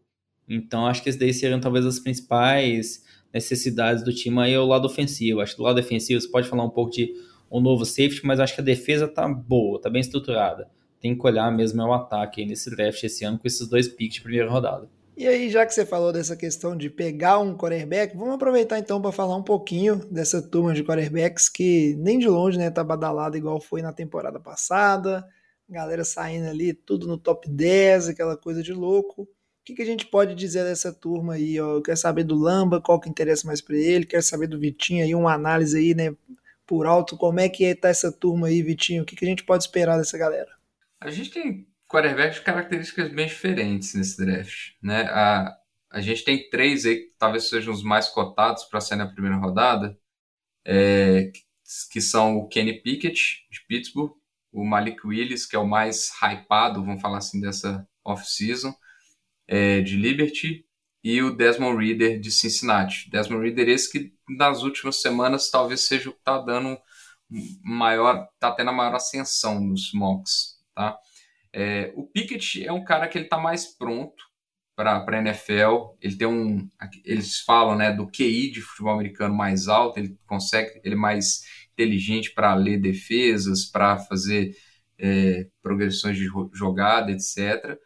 [0.55, 4.65] Então acho que esses daí seriam talvez as principais necessidades do time aí, é o
[4.65, 5.39] lado ofensivo.
[5.39, 7.13] Acho que do lado defensivo você pode falar um pouco de
[7.49, 10.69] um novo safety, mas acho que a defesa tá boa, tá bem estruturada.
[10.99, 14.15] Tem que olhar mesmo é o ataque nesse draft esse ano com esses dois picks
[14.15, 14.89] de primeira rodada.
[15.17, 19.01] E aí, já que você falou dessa questão de pegar um quarterback, vamos aproveitar então
[19.01, 23.37] para falar um pouquinho dessa turma de quarterbacks que nem de longe né, tá badalada
[23.37, 25.25] igual foi na temporada passada.
[25.69, 29.27] galera saindo ali, tudo no top 10, aquela coisa de louco.
[29.61, 31.59] O que, que a gente pode dizer dessa turma aí?
[31.59, 31.75] Ó?
[31.75, 35.03] Eu quero saber do Lamba, qual que interessa mais para ele, quero saber do Vitinho
[35.03, 36.15] aí, uma análise aí, né,
[36.65, 39.03] por alto, como é que tá essa turma aí, Vitinho?
[39.03, 40.49] O que, que a gente pode esperar dessa galera?
[40.99, 45.03] A gente tem quarterbacks de características bem diferentes nesse draft, né?
[45.09, 45.55] A,
[45.91, 49.37] a gente tem três aí que talvez sejam os mais cotados para ser na primeira
[49.37, 49.95] rodada,
[50.65, 51.31] é,
[51.91, 54.13] que são o Kenny Pickett, de Pittsburgh,
[54.51, 58.73] o Malik Willis, que é o mais hypado, vamos falar assim, dessa off-season,
[59.51, 60.65] é, de Liberty,
[61.03, 63.09] e o Desmond Reader, de Cincinnati.
[63.09, 66.77] Desmond Reader, esse que nas últimas semanas talvez seja o que está dando
[67.61, 70.97] maior, está tendo a maior ascensão nos mocks, tá?
[71.51, 74.23] É, o Pickett é um cara que ele está mais pronto
[74.73, 75.97] para a NFL.
[75.99, 76.69] Ele tem um,
[77.03, 79.99] eles falam, né, do QI de futebol americano mais alto.
[79.99, 81.41] Ele consegue, ele é mais
[81.73, 84.55] inteligente para ler defesas, para fazer
[84.97, 87.77] é, progressões de jogada, etc.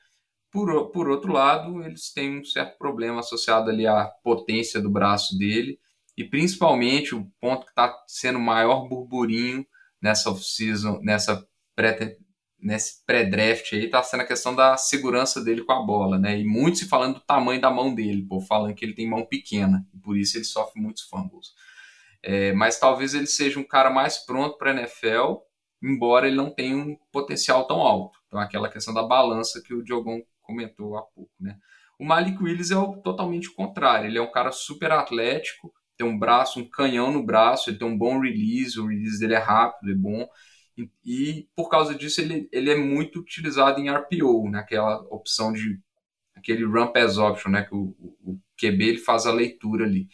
[0.56, 5.38] Por, por outro lado, eles têm um certo problema associado ali à potência do braço
[5.38, 5.78] dele
[6.18, 9.68] e principalmente o ponto que está sendo maior burburinho
[10.02, 11.46] nessa off-season, nessa
[11.76, 12.18] pré
[12.58, 16.40] nesse pré-draft aí, está sendo a questão da segurança dele com a bola, né?
[16.40, 19.26] E muito se falando do tamanho da mão dele, pô, falando que ele tem mão
[19.26, 21.50] pequena, e por isso ele sofre muitos fumbles.
[22.24, 25.36] É, mas talvez ele seja um cara mais pronto para NFL,
[25.84, 28.18] embora ele não tenha um potencial tão alto.
[28.28, 31.58] Então, aquela questão da balança que o Diogão comentou há pouco, né?
[32.00, 34.08] O Malik Willis é o, totalmente contrário.
[34.08, 37.88] Ele é um cara super atlético, tem um braço, um canhão no braço, ele tem
[37.88, 40.28] um bom release, o release dele é rápido, é bom.
[40.78, 45.08] E, e por causa disso, ele, ele é muito utilizado em RPO, naquela né?
[45.10, 45.80] opção de
[46.36, 47.64] aquele run pass option, né?
[47.64, 50.08] Que o, o, QB ele faz a leitura ali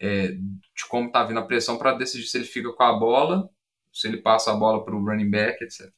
[0.00, 3.48] é, de como está vindo a pressão para decidir se ele fica com a bola,
[3.92, 5.92] se ele passa a bola para o running back, etc.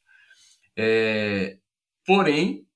[0.77, 1.59] É,
[2.05, 2.67] porém,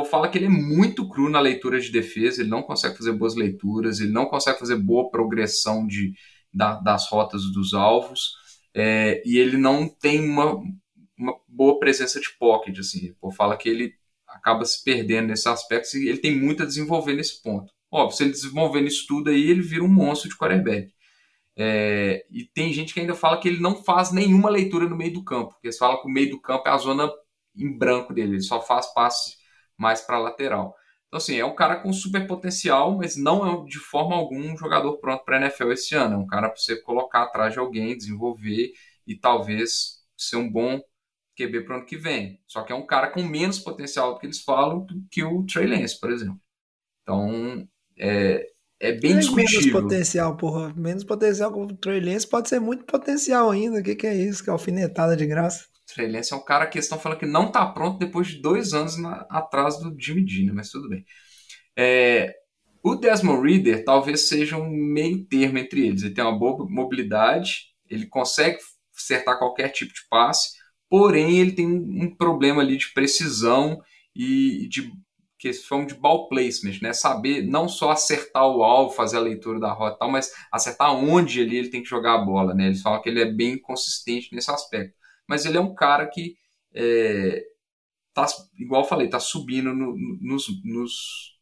[0.00, 3.12] o fala que ele é muito cru na leitura de defesa, ele não consegue fazer
[3.12, 6.12] boas leituras, ele não consegue fazer boa progressão de,
[6.52, 8.32] da, das rotas dos alvos,
[8.74, 10.60] é, e ele não tem uma,
[11.18, 12.78] uma boa presença de pocket.
[12.78, 13.14] Assim.
[13.20, 13.94] O fala que ele
[14.28, 17.72] acaba se perdendo nesse aspecto e ele tem muito a desenvolver nesse ponto.
[17.90, 20.92] Óbvio, se ele desenvolver isso tudo aí, ele vira um monstro de quarterback.
[21.56, 25.14] É, e tem gente que ainda fala que ele não faz nenhuma leitura no meio
[25.14, 27.10] do campo, porque eles falam que o meio do campo é a zona
[27.56, 29.45] em branco dele, ele só faz passe
[29.76, 30.74] mais para lateral.
[31.08, 34.56] Então, assim, é um cara com super potencial, mas não é de forma alguma um
[34.56, 36.14] jogador pronto para a NFL esse ano.
[36.14, 38.72] É um cara para você colocar atrás de alguém, desenvolver
[39.06, 40.80] e talvez ser um bom
[41.36, 42.40] QB para o ano que vem.
[42.46, 45.44] Só que é um cara com menos potencial do que eles falam do que o
[45.44, 46.40] Trey Lance, por exemplo.
[47.02, 47.68] Então,
[47.98, 48.46] é,
[48.80, 49.60] é bem é discutível.
[49.60, 50.74] Menos potencial, porra.
[50.74, 53.78] Menos potencial com o Trey Lance pode ser muito potencial ainda.
[53.78, 54.42] O que, que é isso?
[54.42, 55.66] Que é alfinetada de graça.
[55.86, 58.72] Trey Lance é um cara que estão falando que não está pronto depois de dois
[58.72, 61.04] anos na, atrás do Jimmy Dino, mas tudo bem.
[61.76, 62.34] É,
[62.82, 66.02] o Desmond Reader talvez seja um meio termo entre eles.
[66.02, 68.58] Ele tem uma boa mobilidade, ele consegue
[68.96, 70.56] acertar qualquer tipo de passe,
[70.88, 73.80] porém ele tem um, problema ali de precisão
[74.14, 74.92] e de
[75.38, 76.92] que de ball placement, né?
[76.92, 81.40] Saber não só acertar o alvo, fazer a leitura da rota, tal, mas acertar onde
[81.40, 82.66] ele tem que jogar a bola, né?
[82.66, 84.95] Eles falam que ele é bem consistente nesse aspecto.
[85.28, 86.36] Mas ele é um cara que
[86.74, 87.42] é,
[88.14, 88.26] tá,
[88.58, 91.38] igual eu falei, tá subindo no, nos, nos,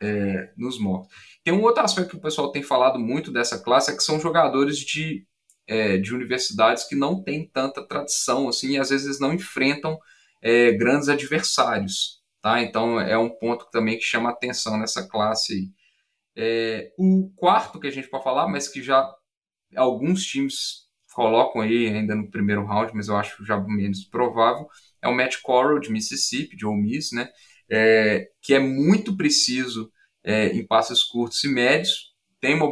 [0.00, 1.08] é, nos mocks.
[1.44, 4.20] Tem um outro aspecto que o pessoal tem falado muito dessa classe é que são
[4.20, 5.26] jogadores de,
[5.66, 9.98] é, de universidades que não têm tanta tradição, assim, e às vezes não enfrentam
[10.40, 12.22] é, grandes adversários.
[12.40, 12.60] Tá?
[12.60, 15.72] Então é um ponto também que chama atenção nessa classe.
[16.36, 19.08] É, o quarto que a gente pode falar, mas que já
[19.76, 24.66] alguns times colocam aí ainda no primeiro round, mas eu acho já menos provável,
[25.00, 27.28] é o Matt Corral de Mississippi, de Ole Miss, né?
[27.70, 29.90] É, que é muito preciso
[30.22, 32.66] é, em passes curtos e médios, tem uma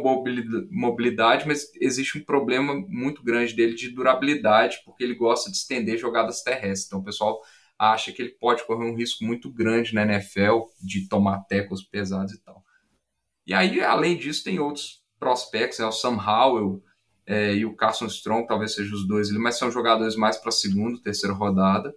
[0.69, 5.97] mobilidade, mas existe um problema muito grande dele de durabilidade, porque ele gosta de estender
[5.97, 6.87] jogadas terrestres.
[6.87, 7.39] Então o pessoal
[7.79, 12.33] acha que ele pode correr um risco muito grande na NFL de tomar tecos pesados
[12.33, 12.61] e tal.
[13.47, 15.85] E aí, além disso, tem outros prospectos, né?
[15.85, 16.83] o Sam Howell
[17.25, 21.01] é, e o Carson Strong, talvez sejam os dois mas são jogadores mais para segunda,
[21.01, 21.93] terceira rodada.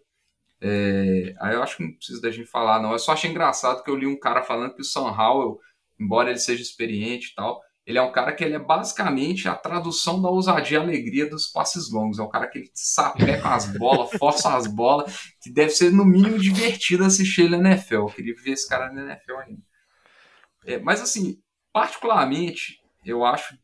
[0.61, 2.93] É, aí eu acho que não precisa da gente falar, não.
[2.93, 5.59] Eu só achei engraçado que eu li um cara falando que o Sam Howell,
[5.99, 9.55] embora ele seja experiente e tal, ele é um cara que ele é basicamente a
[9.55, 12.19] tradução da ousadia e alegria dos passes longos.
[12.19, 16.05] É um cara que ele sapeca as bolas, força as bolas, que deve ser no
[16.05, 17.95] mínimo divertido assistir ele na NFL.
[17.95, 19.63] Eu queria ver esse cara na NFL ainda.
[20.65, 21.39] É, mas assim,
[21.73, 23.55] particularmente, eu acho,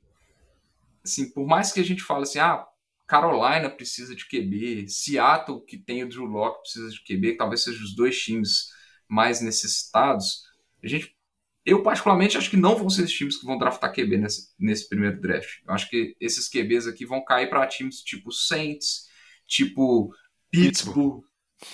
[1.05, 2.67] assim, por mais que a gente fale assim, ah,
[3.07, 7.83] Carolina precisa de QB, Seattle, que tem o Drew Locke, precisa de QB, talvez sejam
[7.83, 8.69] os dois times
[9.09, 10.45] mais necessitados.
[10.83, 11.17] A gente,
[11.67, 14.89] eu, particularmente, acho que não vão ser os times que vão draftar QB nesse, nesse
[14.89, 15.61] primeiro draft.
[15.67, 19.09] Eu acho que esses QBs aqui vão cair para times tipo Saints,
[19.45, 20.15] tipo
[20.51, 21.25] Pittsburgh.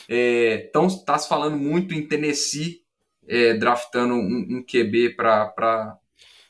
[0.08, 2.80] Então, é, tá se falando muito em Tennessee,
[3.28, 5.98] é, draftando um, um QB para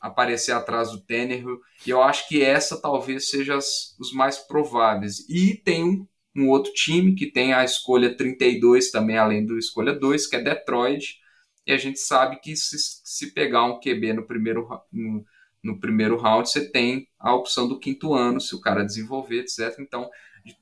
[0.07, 1.59] aparecer atrás do Tannehill.
[1.85, 5.27] E eu acho que essa talvez seja as, os mais prováveis.
[5.29, 9.93] E tem um, um, outro time que tem a escolha 32 também, além do escolha
[9.93, 11.19] 2, que é Detroit.
[11.65, 15.25] E a gente sabe que se, se pegar um QB no primeiro, no,
[15.63, 19.77] no primeiro round, você tem a opção do quinto ano, se o cara desenvolver, etc.
[19.79, 20.09] Então,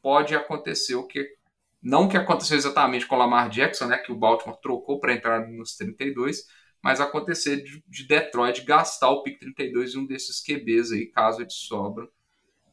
[0.02, 1.28] pode acontecer o que
[1.82, 5.48] não que aconteceu exatamente com o Lamar Jackson, né, que o Baltimore trocou para entrar
[5.48, 6.44] nos 32,
[6.86, 11.42] mas acontecer de, de, Detroit gastar o pick 32 em um desses QBs aí, caso
[11.42, 12.08] eles sobram,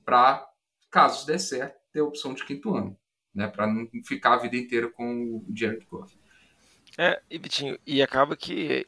[0.05, 0.47] para,
[0.91, 2.95] caso der certo, ter a opção de quinto ano,
[3.35, 6.15] né, para não ficar a vida inteira com o Jared Goff.
[6.99, 8.87] É, e Vitinho, e acaba que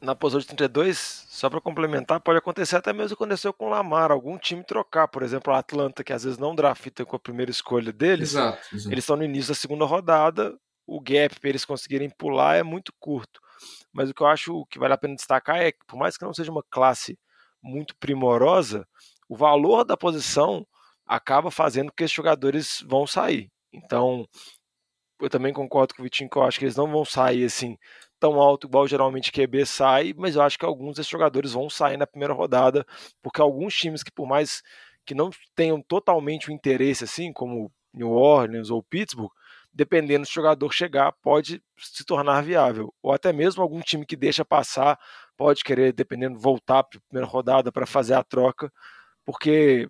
[0.00, 4.10] na posição de 32, só para complementar, pode acontecer até mesmo aconteceu com o Lamar,
[4.10, 7.52] algum time trocar, por exemplo, a Atlanta, que às vezes não drafta com a primeira
[7.52, 8.92] escolha deles, exato, exato.
[8.92, 12.92] eles estão no início da segunda rodada, o gap para eles conseguirem pular é muito
[12.98, 13.43] curto.
[13.92, 16.24] Mas o que eu acho que vale a pena destacar é que, por mais que
[16.24, 17.18] não seja uma classe
[17.62, 18.86] muito primorosa,
[19.28, 20.66] o valor da posição
[21.06, 23.50] acaba fazendo que esses jogadores vão sair.
[23.72, 24.26] Então,
[25.20, 27.78] eu também concordo com o Vitinho que eu acho que eles não vão sair assim
[28.18, 31.96] tão alto igual geralmente QB sai, mas eu acho que alguns desses jogadores vão sair
[31.96, 32.86] na primeira rodada,
[33.22, 34.62] porque alguns times que por mais
[35.04, 39.30] que não tenham totalmente o interesse assim, como New Orleans ou Pittsburgh,
[39.74, 42.94] dependendo se o jogador chegar, pode se tornar viável.
[43.02, 44.98] Ou até mesmo algum time que deixa passar
[45.36, 48.72] pode querer, dependendo, voltar para a primeira rodada para fazer a troca,
[49.24, 49.88] porque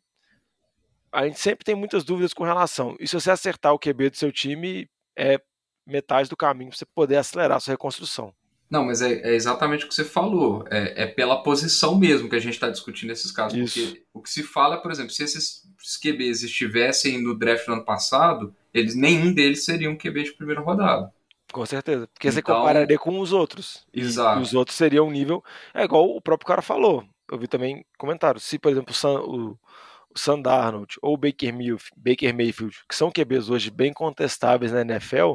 [1.12, 2.96] a gente sempre tem muitas dúvidas com relação.
[2.98, 5.38] E se você acertar o QB do seu time, é
[5.86, 8.34] metade do caminho para você poder acelerar a sua reconstrução.
[8.70, 10.64] Não, mas é, é, exatamente o que você falou.
[10.70, 13.58] É, é pela posição mesmo que a gente está discutindo nesses casos.
[13.58, 13.86] Isso.
[13.86, 15.62] Porque o que se fala, por exemplo, se esses
[16.02, 20.60] QBs estivessem no draft do ano passado, eles nenhum deles seria um QB de primeira
[20.60, 21.10] rodada.
[21.52, 22.08] Com certeza.
[22.08, 23.86] Porque então, você compararia com os outros.
[23.92, 24.40] Exato.
[24.40, 25.42] E os outros seriam um nível.
[25.72, 27.04] É igual o próprio cara falou.
[27.30, 28.42] Eu vi também comentários.
[28.42, 31.54] Se, por exemplo, o, o Sam Darnold ou o Baker,
[31.96, 35.34] Baker Mayfield, que são QBs hoje bem contestáveis na NFL,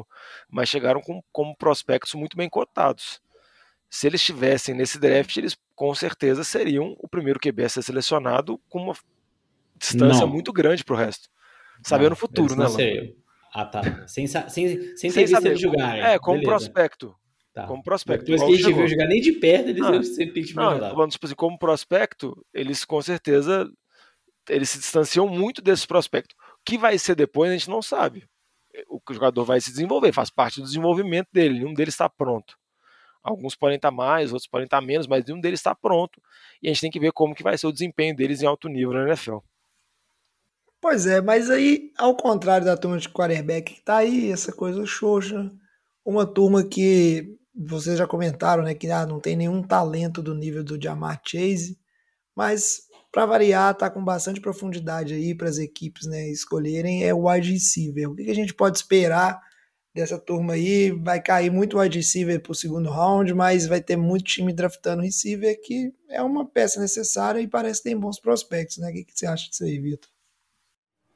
[0.50, 3.22] mas chegaram com, como prospectos muito bem cotados.
[3.88, 8.60] Se eles estivessem nesse draft, eles com certeza seriam o primeiro QB a ser selecionado
[8.68, 8.94] com uma
[9.76, 10.32] distância Não.
[10.32, 11.28] muito grande para o resto.
[11.82, 13.14] Sabendo o futuro, né, Seriam.
[13.52, 14.06] Ah, tá.
[14.06, 16.02] Sem, sem, sem, sem ter visto eles jogarem.
[16.02, 16.50] É, como Beleza.
[16.50, 17.14] prospecto.
[17.52, 17.66] Tá.
[17.66, 18.24] Como prospecto.
[18.24, 21.26] Depois que a gente viu jogar nem de perto, eles ah, sempre não, falando, tipo
[21.26, 23.68] assim, como prospecto, eles com certeza
[24.48, 26.34] eles se distanciam muito desse prospecto.
[26.60, 28.28] O que vai ser depois a gente não sabe.
[28.88, 32.56] O jogador vai se desenvolver, faz parte do desenvolvimento dele, nenhum deles está pronto.
[33.22, 36.20] Alguns podem estar mais, outros podem estar menos, mas nenhum deles está pronto.
[36.62, 38.68] E a gente tem que ver como que vai ser o desempenho deles em alto
[38.68, 39.38] nível na NFL.
[40.80, 44.86] Pois é, mas aí, ao contrário da turma de quarterback que tá aí, essa coisa
[44.86, 45.50] xoxa,
[46.04, 50.64] uma turma que vocês já comentaram, né, que ah, não tem nenhum talento do nível
[50.64, 51.78] do Jamar Chase,
[52.34, 57.28] mas para variar, tá com bastante profundidade aí para as equipes né, escolherem, é o
[57.28, 58.10] wide receiver.
[58.10, 59.40] O que a gente pode esperar
[59.94, 60.92] dessa turma aí?
[60.92, 65.02] Vai cair muito wide receiver para o segundo round, mas vai ter muito time draftando
[65.02, 68.78] receiver, que é uma peça necessária e parece que tem bons prospectos.
[68.78, 68.90] Né?
[68.90, 70.08] O que, que você acha disso aí, Vitor?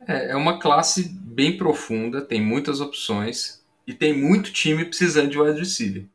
[0.07, 5.39] É, é uma classe bem profunda, tem muitas opções e tem muito time precisando de
[5.39, 6.07] wide receiver.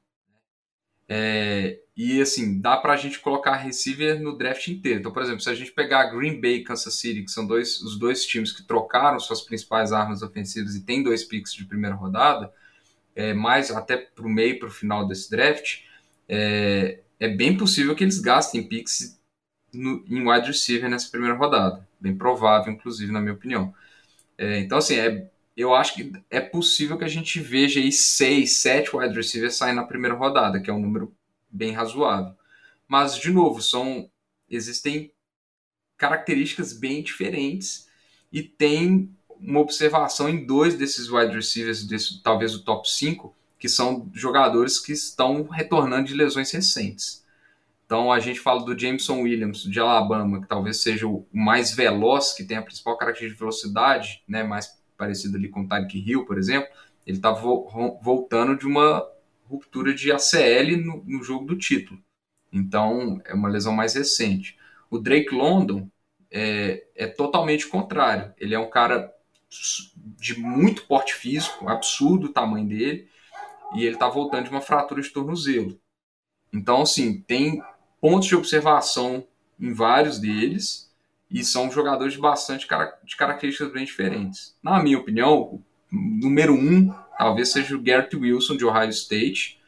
[1.08, 5.00] É, e assim, dá para a gente colocar receiver no draft inteiro.
[5.00, 7.82] Então, por exemplo, se a gente pegar Green Bay e Kansas City, que são dois,
[7.82, 11.96] os dois times que trocaram suas principais armas ofensivas e tem dois picks de primeira
[11.96, 12.54] rodada,
[13.16, 15.82] é, mais até para o meio para o final desse draft,
[16.28, 19.20] é, é bem possível que eles gastem picks
[19.74, 21.89] no, em wide receiver nessa primeira rodada.
[22.00, 23.74] Bem provável, inclusive, na minha opinião.
[24.38, 28.58] É, então, assim, é, eu acho que é possível que a gente veja aí seis,
[28.58, 31.14] sete wide receivers saem na primeira rodada, que é um número
[31.50, 32.34] bem razoável.
[32.88, 34.10] Mas, de novo, são
[34.50, 35.12] existem
[35.98, 37.88] características bem diferentes
[38.32, 43.70] e tem uma observação em dois desses wide receivers, desse, talvez o top 5, que
[43.70, 47.24] são jogadores que estão retornando de lesões recentes.
[47.90, 52.34] Então a gente fala do Jameson Williams de Alabama, que talvez seja o mais veloz,
[52.34, 56.24] que tem a principal característica de velocidade, né, mais parecido ali com o Tyreek Hill,
[56.24, 56.70] por exemplo.
[57.04, 57.68] Ele está vo
[58.00, 59.04] voltando de uma
[59.44, 62.00] ruptura de ACL no, no, jogo do título.
[62.54, 64.56] Então, é uma lesão mais recente.
[64.92, 65.90] O Drake London
[66.30, 68.32] é, é totalmente contrário.
[68.38, 69.12] Ele é um cara
[70.16, 73.10] de muito porte físico, absurdo o tamanho dele,
[73.74, 75.82] e ele está voltando de uma fratura de tornozelo.
[76.54, 77.64] Então, assim, tem
[78.02, 79.26] pontos de observação
[79.60, 80.90] em vários deles,
[81.30, 82.68] e são jogadores de bastante
[83.04, 84.56] de características bem diferentes.
[84.64, 89.60] Na minha opinião, número um talvez seja o Garrett Wilson de Ohio State.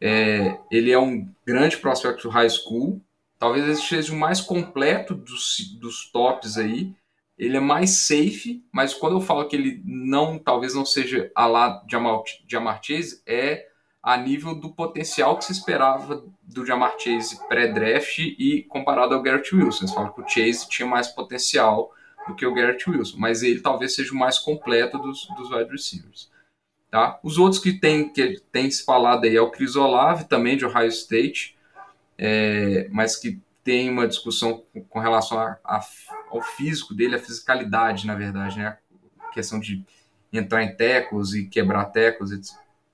[0.00, 3.02] É, ele é um grande prospecto high school,
[3.38, 6.94] talvez ele seja o mais completo dos, dos tops aí.
[7.36, 11.46] Ele é mais safe, mas quando eu falo que ele não, talvez não seja a
[11.46, 11.84] lá
[12.48, 13.66] Jamar Chase, é
[14.06, 19.52] a nível do potencial que se esperava do Jamar Chase pré-draft e comparado ao Garrett
[19.52, 19.88] Wilson.
[19.88, 21.92] Você fala que o Chase tinha mais potencial
[22.28, 25.72] do que o Garrett Wilson, mas ele talvez seja o mais completo dos, dos wide
[25.72, 26.30] receivers.
[26.88, 27.18] Tá?
[27.20, 30.64] Os outros que tem, que tem se falado aí é o Chris Olave, também de
[30.64, 31.58] Ohio State,
[32.16, 35.84] é, mas que tem uma discussão com, com relação a, a,
[36.30, 38.78] ao físico dele, a fisicalidade, na verdade, né?
[39.18, 39.84] A questão de
[40.32, 42.30] entrar em tecos e quebrar tecos,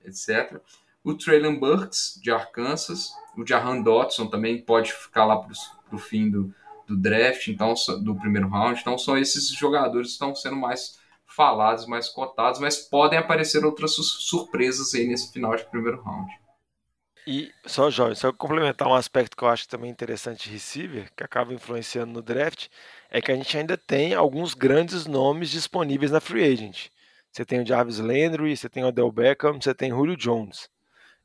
[0.03, 0.59] etc.
[1.03, 5.51] O Traylon Burks, de Arkansas, o Jahan Dotson também pode ficar lá para
[5.91, 6.53] o fim do,
[6.87, 8.79] do draft, então do primeiro round.
[8.79, 13.95] Então são esses jogadores que estão sendo mais falados, mais cotados, mas podem aparecer outras
[13.95, 16.31] surpresas aí nesse final de primeiro round.
[17.25, 21.23] E só, Jorge, só complementar um aspecto que eu acho também interessante de receiver, que
[21.23, 22.67] acaba influenciando no draft,
[23.09, 26.89] é que a gente ainda tem alguns grandes nomes disponíveis na free agent.
[27.31, 30.69] Você tem o Jarvis Landry, você tem o Odell Beckham, você tem o Julio Jones.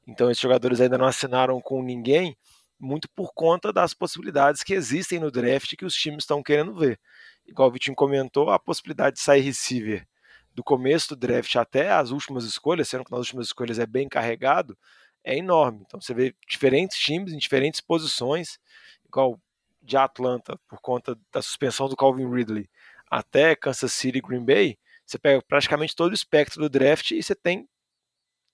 [0.09, 2.35] Então esses jogadores ainda não assinaram com ninguém,
[2.81, 6.99] muito por conta das possibilidades que existem no draft que os times estão querendo ver.
[7.47, 10.07] Igual o Vitinho comentou, a possibilidade de sair receiver
[10.55, 14.09] do começo do draft até as últimas escolhas, sendo que nas últimas escolhas é bem
[14.09, 14.77] carregado,
[15.23, 15.83] é enorme.
[15.87, 18.59] Então você vê diferentes times em diferentes posições,
[19.05, 19.39] igual
[19.83, 22.69] de Atlanta, por conta da suspensão do Calvin Ridley,
[23.11, 27.23] até Kansas City e Green Bay, você pega praticamente todo o espectro do draft e
[27.23, 27.69] você tem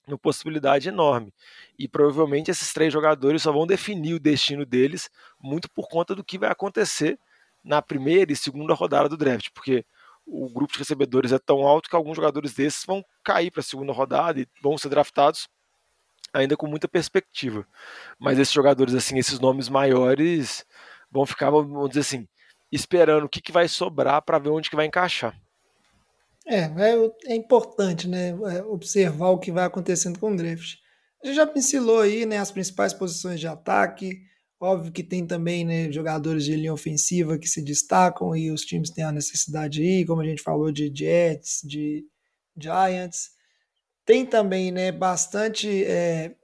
[0.07, 1.33] uma possibilidade enorme.
[1.79, 6.25] E provavelmente esses três jogadores só vão definir o destino deles muito por conta do
[6.25, 7.19] que vai acontecer
[7.63, 9.85] na primeira e segunda rodada do draft, porque
[10.27, 13.65] o grupo de recebedores é tão alto que alguns jogadores desses vão cair para a
[13.65, 15.49] segunda rodada e vão ser draftados
[16.33, 17.67] ainda com muita perspectiva.
[18.19, 20.67] Mas esses jogadores, assim, esses nomes maiores,
[21.11, 22.29] vão ficar, vamos dizer assim,
[22.73, 25.39] esperando o que, que vai sobrar para ver onde que vai encaixar.
[26.47, 30.77] É, é, é importante, né, é, observar o que vai acontecendo com o draft.
[31.23, 34.21] A gente já pincelou aí, né, as principais posições de ataque.
[34.61, 38.91] Óbvio que tem também, né, jogadores de linha ofensiva que se destacam e os times
[38.91, 42.05] têm a necessidade aí, como a gente falou de Jets, de
[42.59, 43.31] Giants.
[44.05, 46.35] Tem também, né, bastante, é,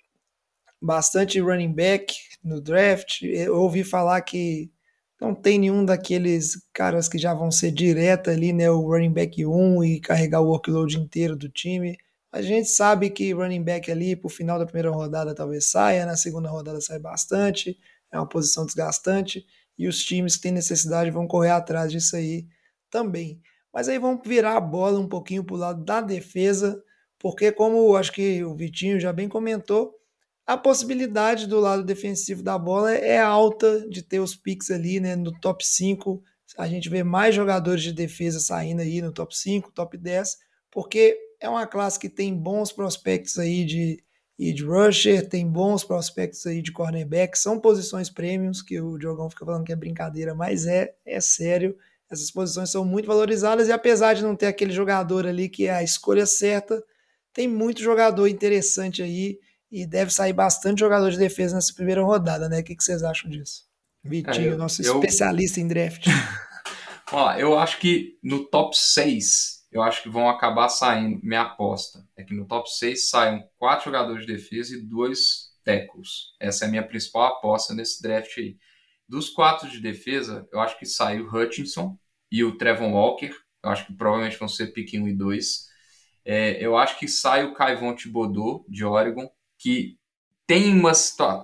[0.81, 3.23] bastante running back no draft.
[3.23, 4.73] Eu ouvi falar que
[5.21, 9.45] não tem nenhum daqueles caras que já vão ser direto ali, né, o running back
[9.45, 11.97] 1 e carregar o workload inteiro do time.
[12.33, 16.17] A gente sabe que running back ali, pro final da primeira rodada, talvez saia, na
[16.17, 17.79] segunda rodada sai bastante,
[18.11, 19.45] é uma posição desgastante,
[19.79, 22.47] e os times que têm necessidade vão correr atrás disso aí
[22.91, 23.41] também.
[23.73, 26.83] Mas aí vamos virar a bola um pouquinho pro lado da defesa,
[27.19, 29.95] porque como acho que o Vitinho já bem comentou,
[30.51, 35.15] a possibilidade do lado defensivo da bola é alta de ter os picks ali, né,
[35.15, 36.21] no top 5.
[36.59, 40.39] A gente vê mais jogadores de defesa saindo aí no top 5, top 10,
[40.69, 44.03] porque é uma classe que tem bons prospectos aí de
[44.37, 49.45] de rusher, tem bons prospectos aí de cornerback, são posições premiums que o Diogão fica
[49.45, 51.77] falando que é brincadeira, mas é, é sério.
[52.11, 55.75] Essas posições são muito valorizadas e apesar de não ter aquele jogador ali que é
[55.75, 56.83] a escolha certa,
[57.35, 59.39] tem muito jogador interessante aí
[59.71, 62.61] e deve sair bastante jogador de defesa nessa primeira rodada, né?
[62.61, 63.65] O que, vocês acham disso?
[64.03, 64.95] Vitinho, eu, nosso eu...
[64.95, 66.07] especialista em draft.
[67.13, 72.05] Ó, eu acho que no top 6, eu acho que vão acabar saindo, minha aposta
[72.17, 76.35] é que no top 6 saiam quatro jogadores de defesa e dois tackles.
[76.41, 78.57] Essa é a minha principal aposta nesse draft aí.
[79.09, 81.99] Dos quatro de defesa, eu acho que sai o Hutchinson
[82.31, 83.35] e o Trevon Walker.
[83.63, 85.69] Eu acho que provavelmente vão ser pick 1 e 2.
[86.25, 89.29] É, eu acho que sai o Caivon Thibodeau, de Oregon,
[89.61, 89.99] que
[90.47, 90.93] tem, uma,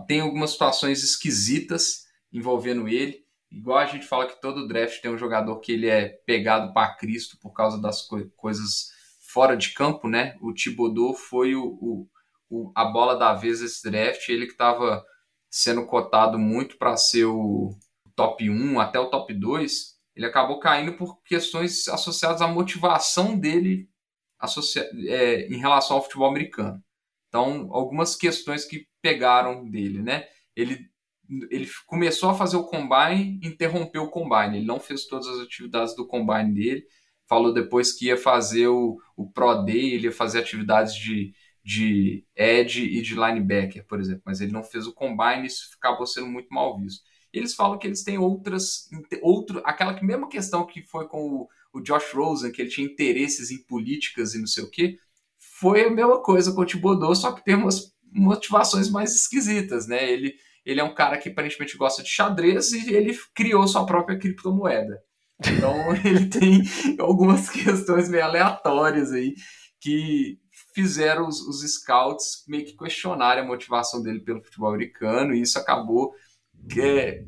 [0.09, 3.25] tem algumas situações esquisitas envolvendo ele.
[3.51, 6.95] Igual a gente fala que todo draft tem um jogador que ele é pegado para
[6.97, 8.91] Cristo por causa das co coisas
[9.21, 10.37] fora de campo, né?
[10.41, 12.09] O Thibodeau foi o, o,
[12.49, 15.05] o, a bola da vez esse draft, ele que estava
[15.51, 17.77] sendo cotado muito para ser o
[18.15, 23.89] top 1 até o top 2, ele acabou caindo por questões associadas à motivação dele
[25.07, 26.83] é, em relação ao futebol americano.
[27.29, 30.27] Então, algumas questões que pegaram dele, né?
[30.55, 30.89] Ele,
[31.51, 34.59] ele começou a fazer o combine, interrompeu o combine.
[34.59, 36.85] Ele não fez todas as atividades do combine dele.
[37.29, 42.25] falou depois que ia fazer o, o Pro Day, ele ia fazer atividades de, de
[42.37, 46.07] edge e de linebacker, por exemplo, mas ele não fez o combine e isso acabou
[46.07, 47.03] sendo muito mal visto.
[47.33, 48.89] Eles falam que eles têm outras,
[49.21, 52.87] outro, aquela que mesma questão que foi com o, o Josh Rosen, que ele tinha
[52.87, 54.97] interesses em políticas e não sei o que,
[55.59, 60.11] foi a mesma coisa com o Thibodeau, só que tem umas motivações mais esquisitas, né?
[60.11, 60.35] Ele,
[60.65, 65.01] ele é um cara que aparentemente gosta de xadrez e ele criou sua própria criptomoeda.
[65.47, 66.63] Então ele tem
[66.99, 69.35] algumas questões meio aleatórias aí
[69.81, 70.39] que
[70.75, 75.59] fizeram os, os scouts meio que questionarem a motivação dele pelo futebol americano e isso
[75.59, 76.13] acabou
[76.79, 77.25] é,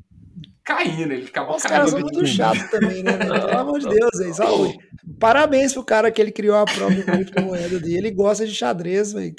[0.69, 1.77] caindo, ele acabou Os caindo.
[1.77, 3.17] caras são muito chatos também, né?
[3.17, 4.79] Pelo amor de Deus, aí, saúde.
[5.19, 7.97] Parabéns pro cara que ele criou a própria criptomoeda dele.
[7.99, 9.35] Ele gosta de xadrez, velho.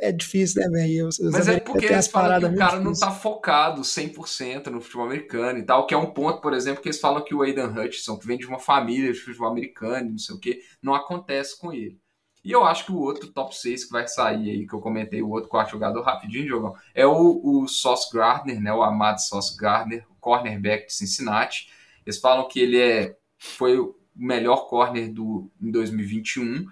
[0.00, 1.08] É difícil, né, velho?
[1.32, 5.58] Mas é porque eles falam que o cara não tá focado 100% no futebol americano
[5.58, 8.18] e tal, que é um ponto, por exemplo, que eles falam que o Aidan Hutchinson,
[8.18, 11.72] que vem de uma família de futebol americano, não sei o que, não acontece com
[11.72, 11.98] ele.
[12.44, 15.20] E eu acho que o outro top 6 que vai sair aí, que eu comentei,
[15.20, 18.72] o outro quarto jogador rapidinho, jogão, é o, o Sauce Gardner, né?
[18.72, 21.68] O Amado Sauce Gardner, cornerback de Cincinnati.
[22.06, 23.78] Eles falam que ele é, foi
[24.18, 26.66] melhor corner do, em 2021.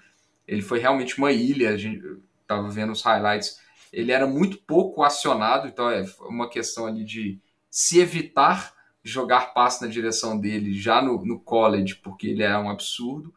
[0.47, 2.05] Ele foi realmente uma ilha, a gente
[2.43, 3.59] estava vendo os highlights.
[3.93, 7.41] Ele era muito pouco acionado, então é uma questão ali de
[7.71, 12.69] se evitar jogar passe na direção dele já no, no college, porque ele é um
[12.69, 13.33] absurdo.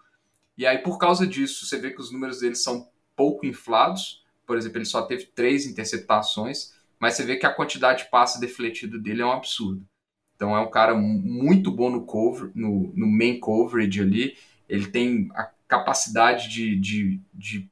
[0.57, 4.25] E aí, por causa disso, você vê que os números dele são pouco inflados.
[4.47, 8.39] Por exemplo, ele só teve três interceptações, mas você vê que a quantidade de passe
[8.39, 9.85] defletido dele é um absurdo.
[10.39, 14.37] Então é um cara muito bom no cover, no, no main coverage ali.
[14.69, 17.69] Ele tem a capacidade de, de, de,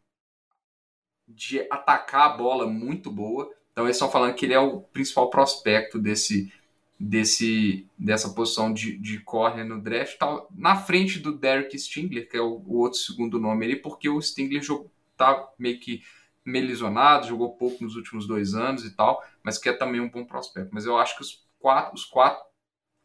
[1.26, 3.50] de atacar a bola muito boa.
[3.72, 6.52] Então eles estão falando que ele é o principal prospecto desse,
[7.00, 12.36] desse dessa posição de, de corner no draft, tá na frente do Derek Stingler, que
[12.36, 16.02] é o, o outro segundo nome ali, porque o Stingler jogou, tá meio que
[16.44, 20.10] meio lesionado, jogou pouco nos últimos dois anos e tal, mas que é também um
[20.10, 20.72] bom prospecto.
[20.74, 22.48] Mas eu acho que os quatro, os quatro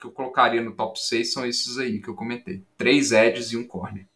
[0.02, 2.66] que eu colocaria no top 6 são esses aí que eu comentei.
[2.76, 4.08] Três edges e um corner.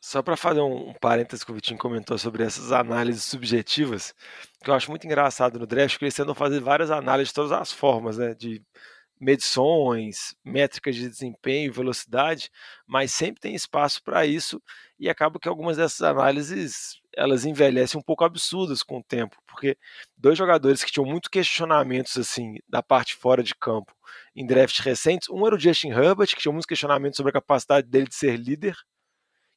[0.00, 4.14] Só para fazer um, um parênteses que o Vitinho comentou sobre essas análises subjetivas,
[4.62, 7.52] que eu acho muito engraçado no draft, que eles tentam fazer várias análises de todas
[7.52, 8.34] as formas, né?
[8.34, 8.62] De
[9.20, 12.50] medições, métricas de desempenho, velocidade,
[12.86, 14.60] mas sempre tem espaço para isso
[14.98, 19.76] e acaba que algumas dessas análises elas envelhecem um pouco absurdas com o tempo, porque
[20.16, 23.92] dois jogadores que tinham muito questionamentos assim da parte fora de campo
[24.34, 27.88] em drafts recentes, um era o Justin Herbert, que tinha muitos questionamentos sobre a capacidade
[27.88, 28.76] dele de ser líder,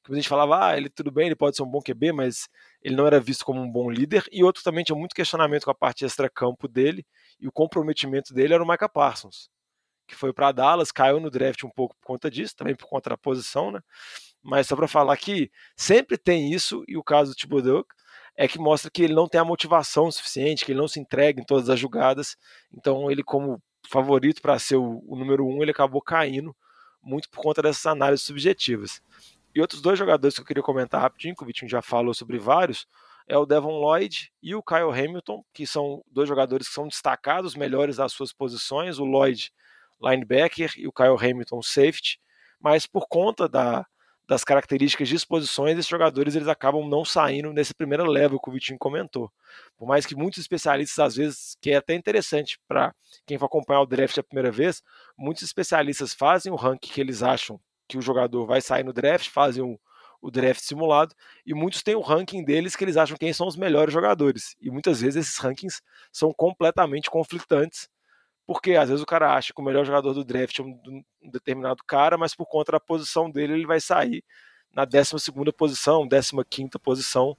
[0.03, 2.47] que a gente falava, ah, ele tudo bem, ele pode ser um bom QB, mas
[2.82, 5.72] ele não era visto como um bom líder, e outro também tinha muito questionamento com
[5.72, 7.05] a parte extra-campo dele,
[7.39, 9.49] e o comprometimento dele era o Micah Parsons,
[10.08, 13.10] que foi para Dallas, caiu no draft um pouco por conta disso, também por conta
[13.10, 13.82] da posição, né?
[14.47, 17.85] Mas só para falar que sempre tem isso, e o caso do Thibodeau
[18.33, 21.41] é que mostra que ele não tem a motivação suficiente, que ele não se entrega
[21.41, 22.37] em todas as jogadas,
[22.73, 26.55] então ele como favorito para ser o, o número um, ele acabou caindo
[27.03, 29.01] muito por conta dessas análises subjetivas.
[29.53, 32.39] E outros dois jogadores que eu queria comentar rapidinho, que o Vitinho já falou sobre
[32.39, 32.87] vários,
[33.27, 37.53] é o Devon Lloyd e o Kyle Hamilton, que são dois jogadores que são destacados,
[37.53, 39.51] melhores das suas posições, o Lloyd
[40.01, 42.17] linebacker e o Kyle Hamilton safety,
[42.61, 43.85] mas por conta da,
[44.28, 48.51] das características de exposições, esses jogadores eles acabam não saindo nesse primeiro level que o
[48.53, 49.32] Vitinho comentou.
[49.78, 52.93] Por mais que muitos especialistas, às vezes, que é até interessante para
[53.25, 54.84] quem for acompanhar o draft a primeira vez,
[55.17, 59.30] muitos especialistas fazem o ranking que eles acham que o jogador vai sair no draft,
[59.30, 61.15] fazem o, draft simulado,
[61.45, 64.57] e muitos têm o ranking deles que eles acham quem são os melhores jogadores.
[64.59, 67.88] E muitas vezes esses rankings são completamente conflitantes,
[68.47, 70.79] porque às vezes o cara acha que o melhor jogador do draft é um,
[71.21, 74.23] um determinado cara, mas por conta da posição dele ele vai sair
[74.73, 77.37] na 12 posição, 15 posição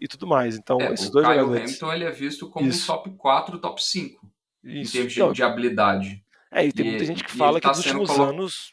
[0.00, 0.56] e tudo mais.
[0.56, 1.62] Então, é, esses dois Kyle jogadores.
[1.70, 2.84] Hamilton ele é visto como Isso.
[2.90, 4.30] um top 4, top 5
[4.64, 4.92] em Isso.
[4.92, 6.24] termos de, Não, de habilidade.
[6.50, 8.72] É, e tem E- muita gente que fala ele que tá nos últimos colo- anos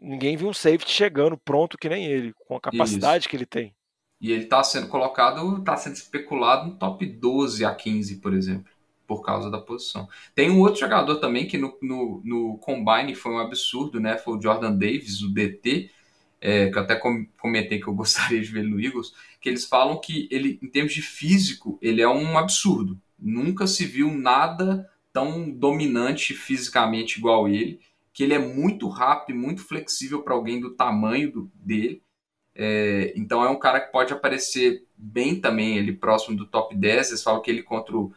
[0.00, 3.74] ninguém viu um safety chegando pronto que nem ele, com a capacidade que ele tem.
[4.20, 8.72] E ele está sendo colocado, está sendo especulado no top 12 a 15, por exemplo,
[9.08, 10.08] por causa da posição.
[10.36, 14.18] Tem um outro jogador também que no, no, no Combine foi um absurdo, né?
[14.18, 15.90] Foi o Jordan Davis, o DT,
[16.40, 19.66] é, que eu até com- comentei que eu gostaria de ver no Eagles, que eles
[19.66, 23.00] falam que ele, em termos de físico, ele é um absurdo.
[23.18, 27.80] Nunca se viu nada tão dominante fisicamente igual ele,
[28.12, 32.02] que ele é muito rápido muito flexível para alguém do tamanho do- dele.
[32.54, 37.08] É, então é um cara que pode aparecer bem também, ele próximo do top 10.
[37.10, 38.12] Eles falam que ele contra, o-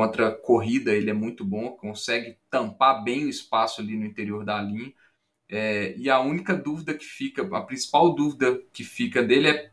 [0.00, 4.46] contra a corrida ele é muito bom, consegue tampar bem o espaço ali no interior
[4.46, 4.90] da linha.
[5.46, 9.70] É, e a única dúvida que fica, a principal dúvida que fica dele é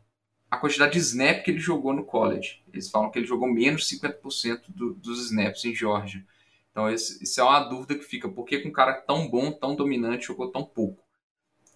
[0.51, 2.61] a quantidade de snap que ele jogou no college.
[2.73, 6.25] Eles falam que ele jogou menos de 50% do, dos snaps em Georgia.
[6.71, 8.28] Então, isso é uma dúvida que fica.
[8.28, 11.01] Por que um cara tão bom, tão dominante, jogou tão pouco?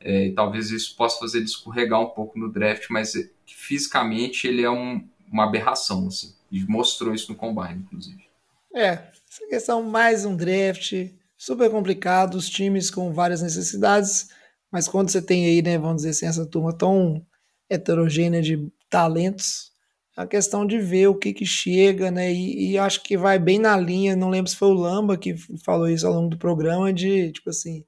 [0.02, 4.46] É, e talvez isso possa fazer ele escorregar um pouco no draft, mas é, fisicamente
[4.46, 6.36] ele é um, uma aberração, assim.
[6.52, 8.31] E mostrou isso no combine, inclusive.
[8.74, 8.92] É,
[9.30, 10.94] essa questão mais um draft,
[11.38, 14.30] super complicado, os times com várias necessidades,
[14.72, 17.26] mas quando você tem aí, né, vamos dizer assim, essa turma tão
[17.70, 19.72] heterogênea de talentos,
[20.18, 23.38] é a questão de ver o que que chega, né, e, e, acho que vai
[23.38, 26.38] bem na linha, não lembro se foi o Lamba que falou isso ao longo do
[26.38, 27.84] programa, de, tipo assim,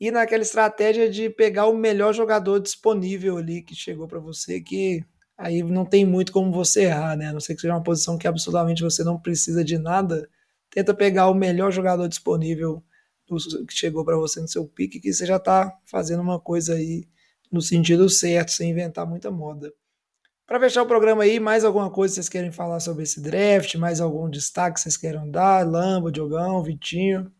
[0.00, 5.04] ir naquela estratégia de pegar o melhor jogador disponível ali que chegou para você, que
[5.42, 8.16] aí não tem muito como você errar, né, a não ser que seja uma posição
[8.16, 10.28] que absolutamente você não precisa de nada,
[10.70, 12.82] tenta pegar o melhor jogador disponível
[13.66, 17.06] que chegou para você no seu pique, que você já está fazendo uma coisa aí
[17.50, 19.72] no sentido certo, sem inventar muita moda.
[20.46, 23.74] Para fechar o programa aí, mais alguma coisa vocês querem falar sobre esse draft?
[23.76, 25.66] Mais algum destaque vocês querem dar?
[25.66, 27.32] Lamba, Diogão, Vitinho?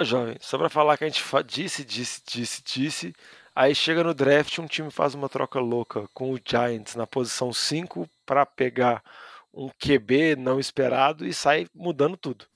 [0.00, 3.12] Ô, jovem, só para falar que a gente disse, disse, disse, disse,
[3.54, 7.52] aí chega no draft um time faz uma troca louca com o Giants na posição
[7.52, 9.02] 5 para pegar
[9.52, 12.46] um QB não esperado e sai mudando tudo.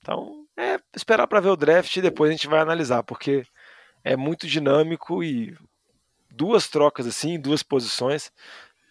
[0.00, 3.44] Então, é esperar para ver o draft e depois a gente vai analisar, porque
[4.02, 5.56] é muito dinâmico e
[6.30, 8.32] duas trocas assim, duas posições,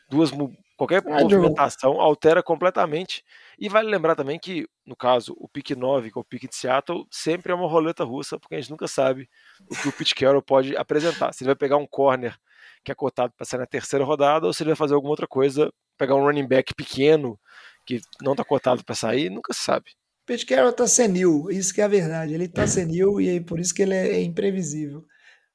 [0.09, 0.32] duas
[0.78, 3.26] qualquer ah, movimentação altera completamente.
[3.59, 6.55] E vale lembrar também que, no caso, o pick 9, que é o pick de
[6.55, 9.28] Seattle, sempre é uma roleta russa, porque a gente nunca sabe
[9.70, 11.34] o que o Pete Carroll pode apresentar.
[11.34, 12.38] Se ele vai pegar um corner
[12.84, 15.28] que é cotado para sair na terceira rodada, ou se ele vai fazer alguma outra
[15.28, 17.39] coisa, pegar um running back pequeno
[17.86, 19.91] que não está cotado para sair, nunca se sabe.
[20.26, 22.34] Pete Carroll tá senil, isso que é a verdade.
[22.34, 25.05] Ele tá senil e por isso que ele é imprevisível.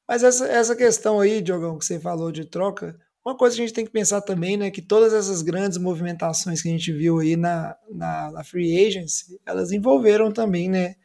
[0.08, 3.66] Mas essa, essa questão aí, Diogão, que você falou de troca, uma coisa que a
[3.66, 7.18] gente tem que pensar também, né, que todas essas grandes movimentações que a gente viu
[7.18, 10.96] aí na, na, na free agency, elas envolveram também, né,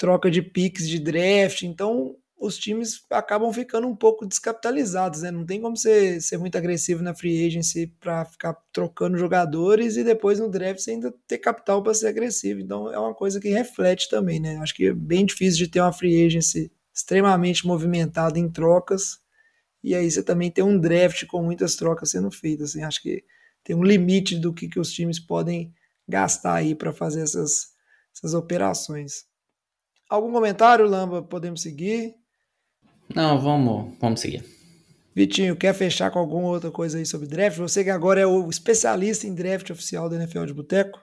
[0.00, 1.62] troca de picks de draft.
[1.62, 5.30] Então, os times acabam ficando um pouco descapitalizados, né?
[5.30, 10.02] Não tem como ser, ser muito agressivo na free agency para ficar trocando jogadores e
[10.02, 12.60] depois no draft você ainda ter capital para ser agressivo.
[12.60, 14.56] Então é uma coisa que reflete também, né?
[14.62, 19.18] Acho que é bem difícil de ter uma free agency extremamente movimentada em trocas
[19.84, 22.70] e aí você também tem um draft com muitas trocas sendo feitas.
[22.70, 23.22] Assim, acho que
[23.62, 25.74] tem um limite do que, que os times podem
[26.08, 27.74] gastar aí para fazer essas,
[28.16, 29.29] essas operações.
[30.10, 31.22] Algum comentário, Lamba?
[31.22, 32.16] Podemos seguir?
[33.14, 34.44] Não, vamos, vamos seguir.
[35.14, 37.58] Vitinho, quer fechar com alguma outra coisa aí sobre draft?
[37.58, 41.00] Você que agora é o especialista em draft oficial da NFL de Boteco.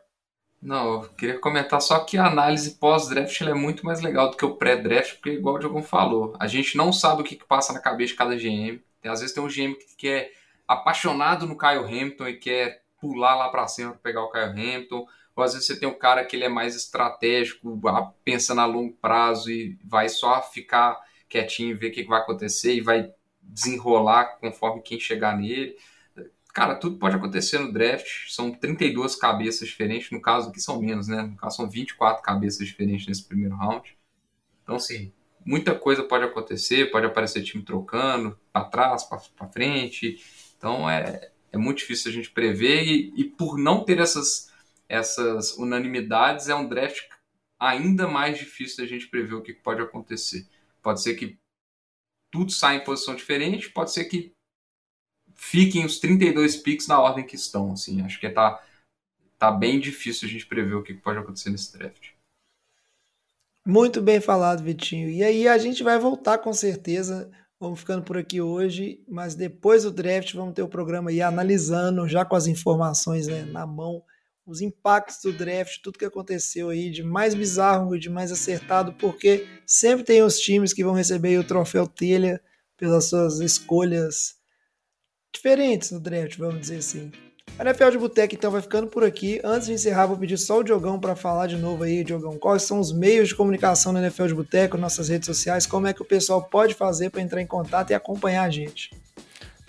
[0.61, 4.43] Não, eu queria comentar só que a análise pós-draft é muito mais legal do que
[4.43, 7.71] o pré-draft, porque igual o Diogo falou, a gente não sabe o que, que passa
[7.71, 8.81] na cabeça de cada GM.
[9.05, 10.31] Às vezes tem um GM que é
[10.67, 15.05] apaixonado no Kyle Hamilton e quer pular lá para cima para pegar o Kyle Hamilton,
[15.37, 17.79] ou às vezes você tem um cara que ele é mais estratégico,
[18.23, 22.81] pensando a longo prazo e vai só ficar quietinho, ver o que vai acontecer e
[22.81, 23.11] vai
[23.43, 25.75] desenrolar conforme quem chegar nele.
[26.55, 28.29] Cara, tudo pode acontecer no draft.
[28.29, 30.09] São 32 cabeças diferentes.
[30.09, 31.21] No caso aqui são menos, né?
[31.21, 33.95] No caso são 24 cabeças diferentes nesse primeiro round.
[34.63, 35.13] Então, sim,
[35.45, 36.89] muita coisa pode acontecer.
[36.89, 40.17] Pode aparecer time trocando para trás, para frente.
[40.57, 42.83] Então, é, é muito difícil a gente prever.
[42.85, 44.46] E, e por não ter essas,
[44.87, 47.01] essas unanimidades, é um draft
[47.59, 50.47] ainda mais difícil da gente prever o que pode acontecer.
[50.81, 51.37] Pode ser que
[52.31, 54.33] tudo saia em posição diferente, pode ser que
[55.35, 57.71] fiquem os 32 picks na ordem que estão.
[57.71, 58.01] Assim.
[58.01, 58.63] Acho que tá,
[59.37, 62.09] tá bem difícil a gente prever o que pode acontecer nesse draft.
[63.65, 65.09] Muito bem falado, Vitinho.
[65.09, 67.29] E aí a gente vai voltar com certeza.
[67.59, 72.07] Vamos ficando por aqui hoje, mas depois do draft vamos ter o programa aí analisando,
[72.07, 74.03] já com as informações né, na mão,
[74.47, 79.45] os impactos do draft, tudo que aconteceu aí de mais bizarro de mais acertado, porque
[79.65, 82.41] sempre tem os times que vão receber o troféu telha
[82.77, 84.35] pelas suas escolhas
[85.33, 87.11] diferentes no draft, vamos dizer assim.
[87.59, 89.41] A NFL de Boteco então vai ficando por aqui.
[89.43, 92.37] Antes de encerrar, vou pedir só o Diogão para falar de novo aí, Diogão.
[92.37, 95.65] Quais são os meios de comunicação na NFL de Boteco, nossas redes sociais?
[95.65, 98.91] Como é que o pessoal pode fazer para entrar em contato e acompanhar a gente?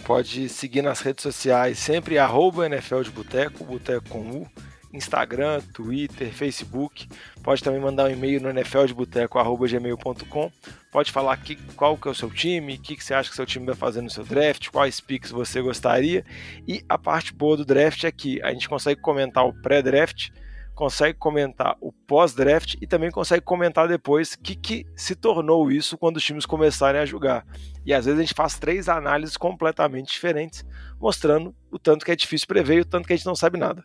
[0.05, 4.47] Pode seguir nas redes sociais, sempre arroba NFL de Boteco, Boteco com U
[4.93, 7.09] Instagram, Twitter, Facebook.
[7.43, 10.53] Pode também mandar um e-mail no nfldeboteco.gmail.com.
[10.91, 13.37] Pode falar aqui qual que é o seu time, o que, que você acha que
[13.37, 16.25] seu time vai fazer no seu draft, quais picks você gostaria.
[16.67, 20.31] E a parte boa do draft é que a gente consegue comentar o pré-draft
[20.79, 25.99] consegue comentar o pós-draft e também consegue comentar depois o que, que se tornou isso
[25.99, 27.45] quando os times começarem a jogar.
[27.85, 30.65] E às vezes a gente faz três análises completamente diferentes,
[31.01, 33.59] mostrando o tanto que é difícil prever e o tanto que a gente não sabe
[33.59, 33.83] nada.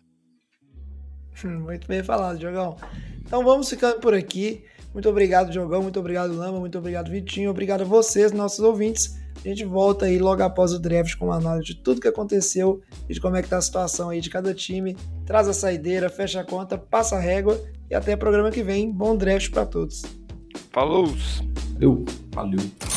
[1.43, 2.77] Muito bem falado, Diogão.
[3.25, 4.63] Então vamos ficando por aqui.
[4.93, 5.81] Muito obrigado, Diogão.
[5.81, 6.59] Muito obrigado, Lama.
[6.59, 7.49] Muito obrigado, Vitinho.
[7.49, 9.17] Obrigado a vocês, nossos ouvintes.
[9.43, 12.81] A gente volta aí logo após o draft com uma análise de tudo que aconteceu
[13.09, 14.95] e de como é que tá a situação aí de cada time.
[15.25, 17.59] Traz a saideira, fecha a conta, passa a régua
[17.89, 18.91] e até programa que vem.
[18.91, 20.03] Bom draft para todos.
[20.71, 21.07] Falou!
[21.81, 22.05] Eu.
[22.31, 22.92] Valeu.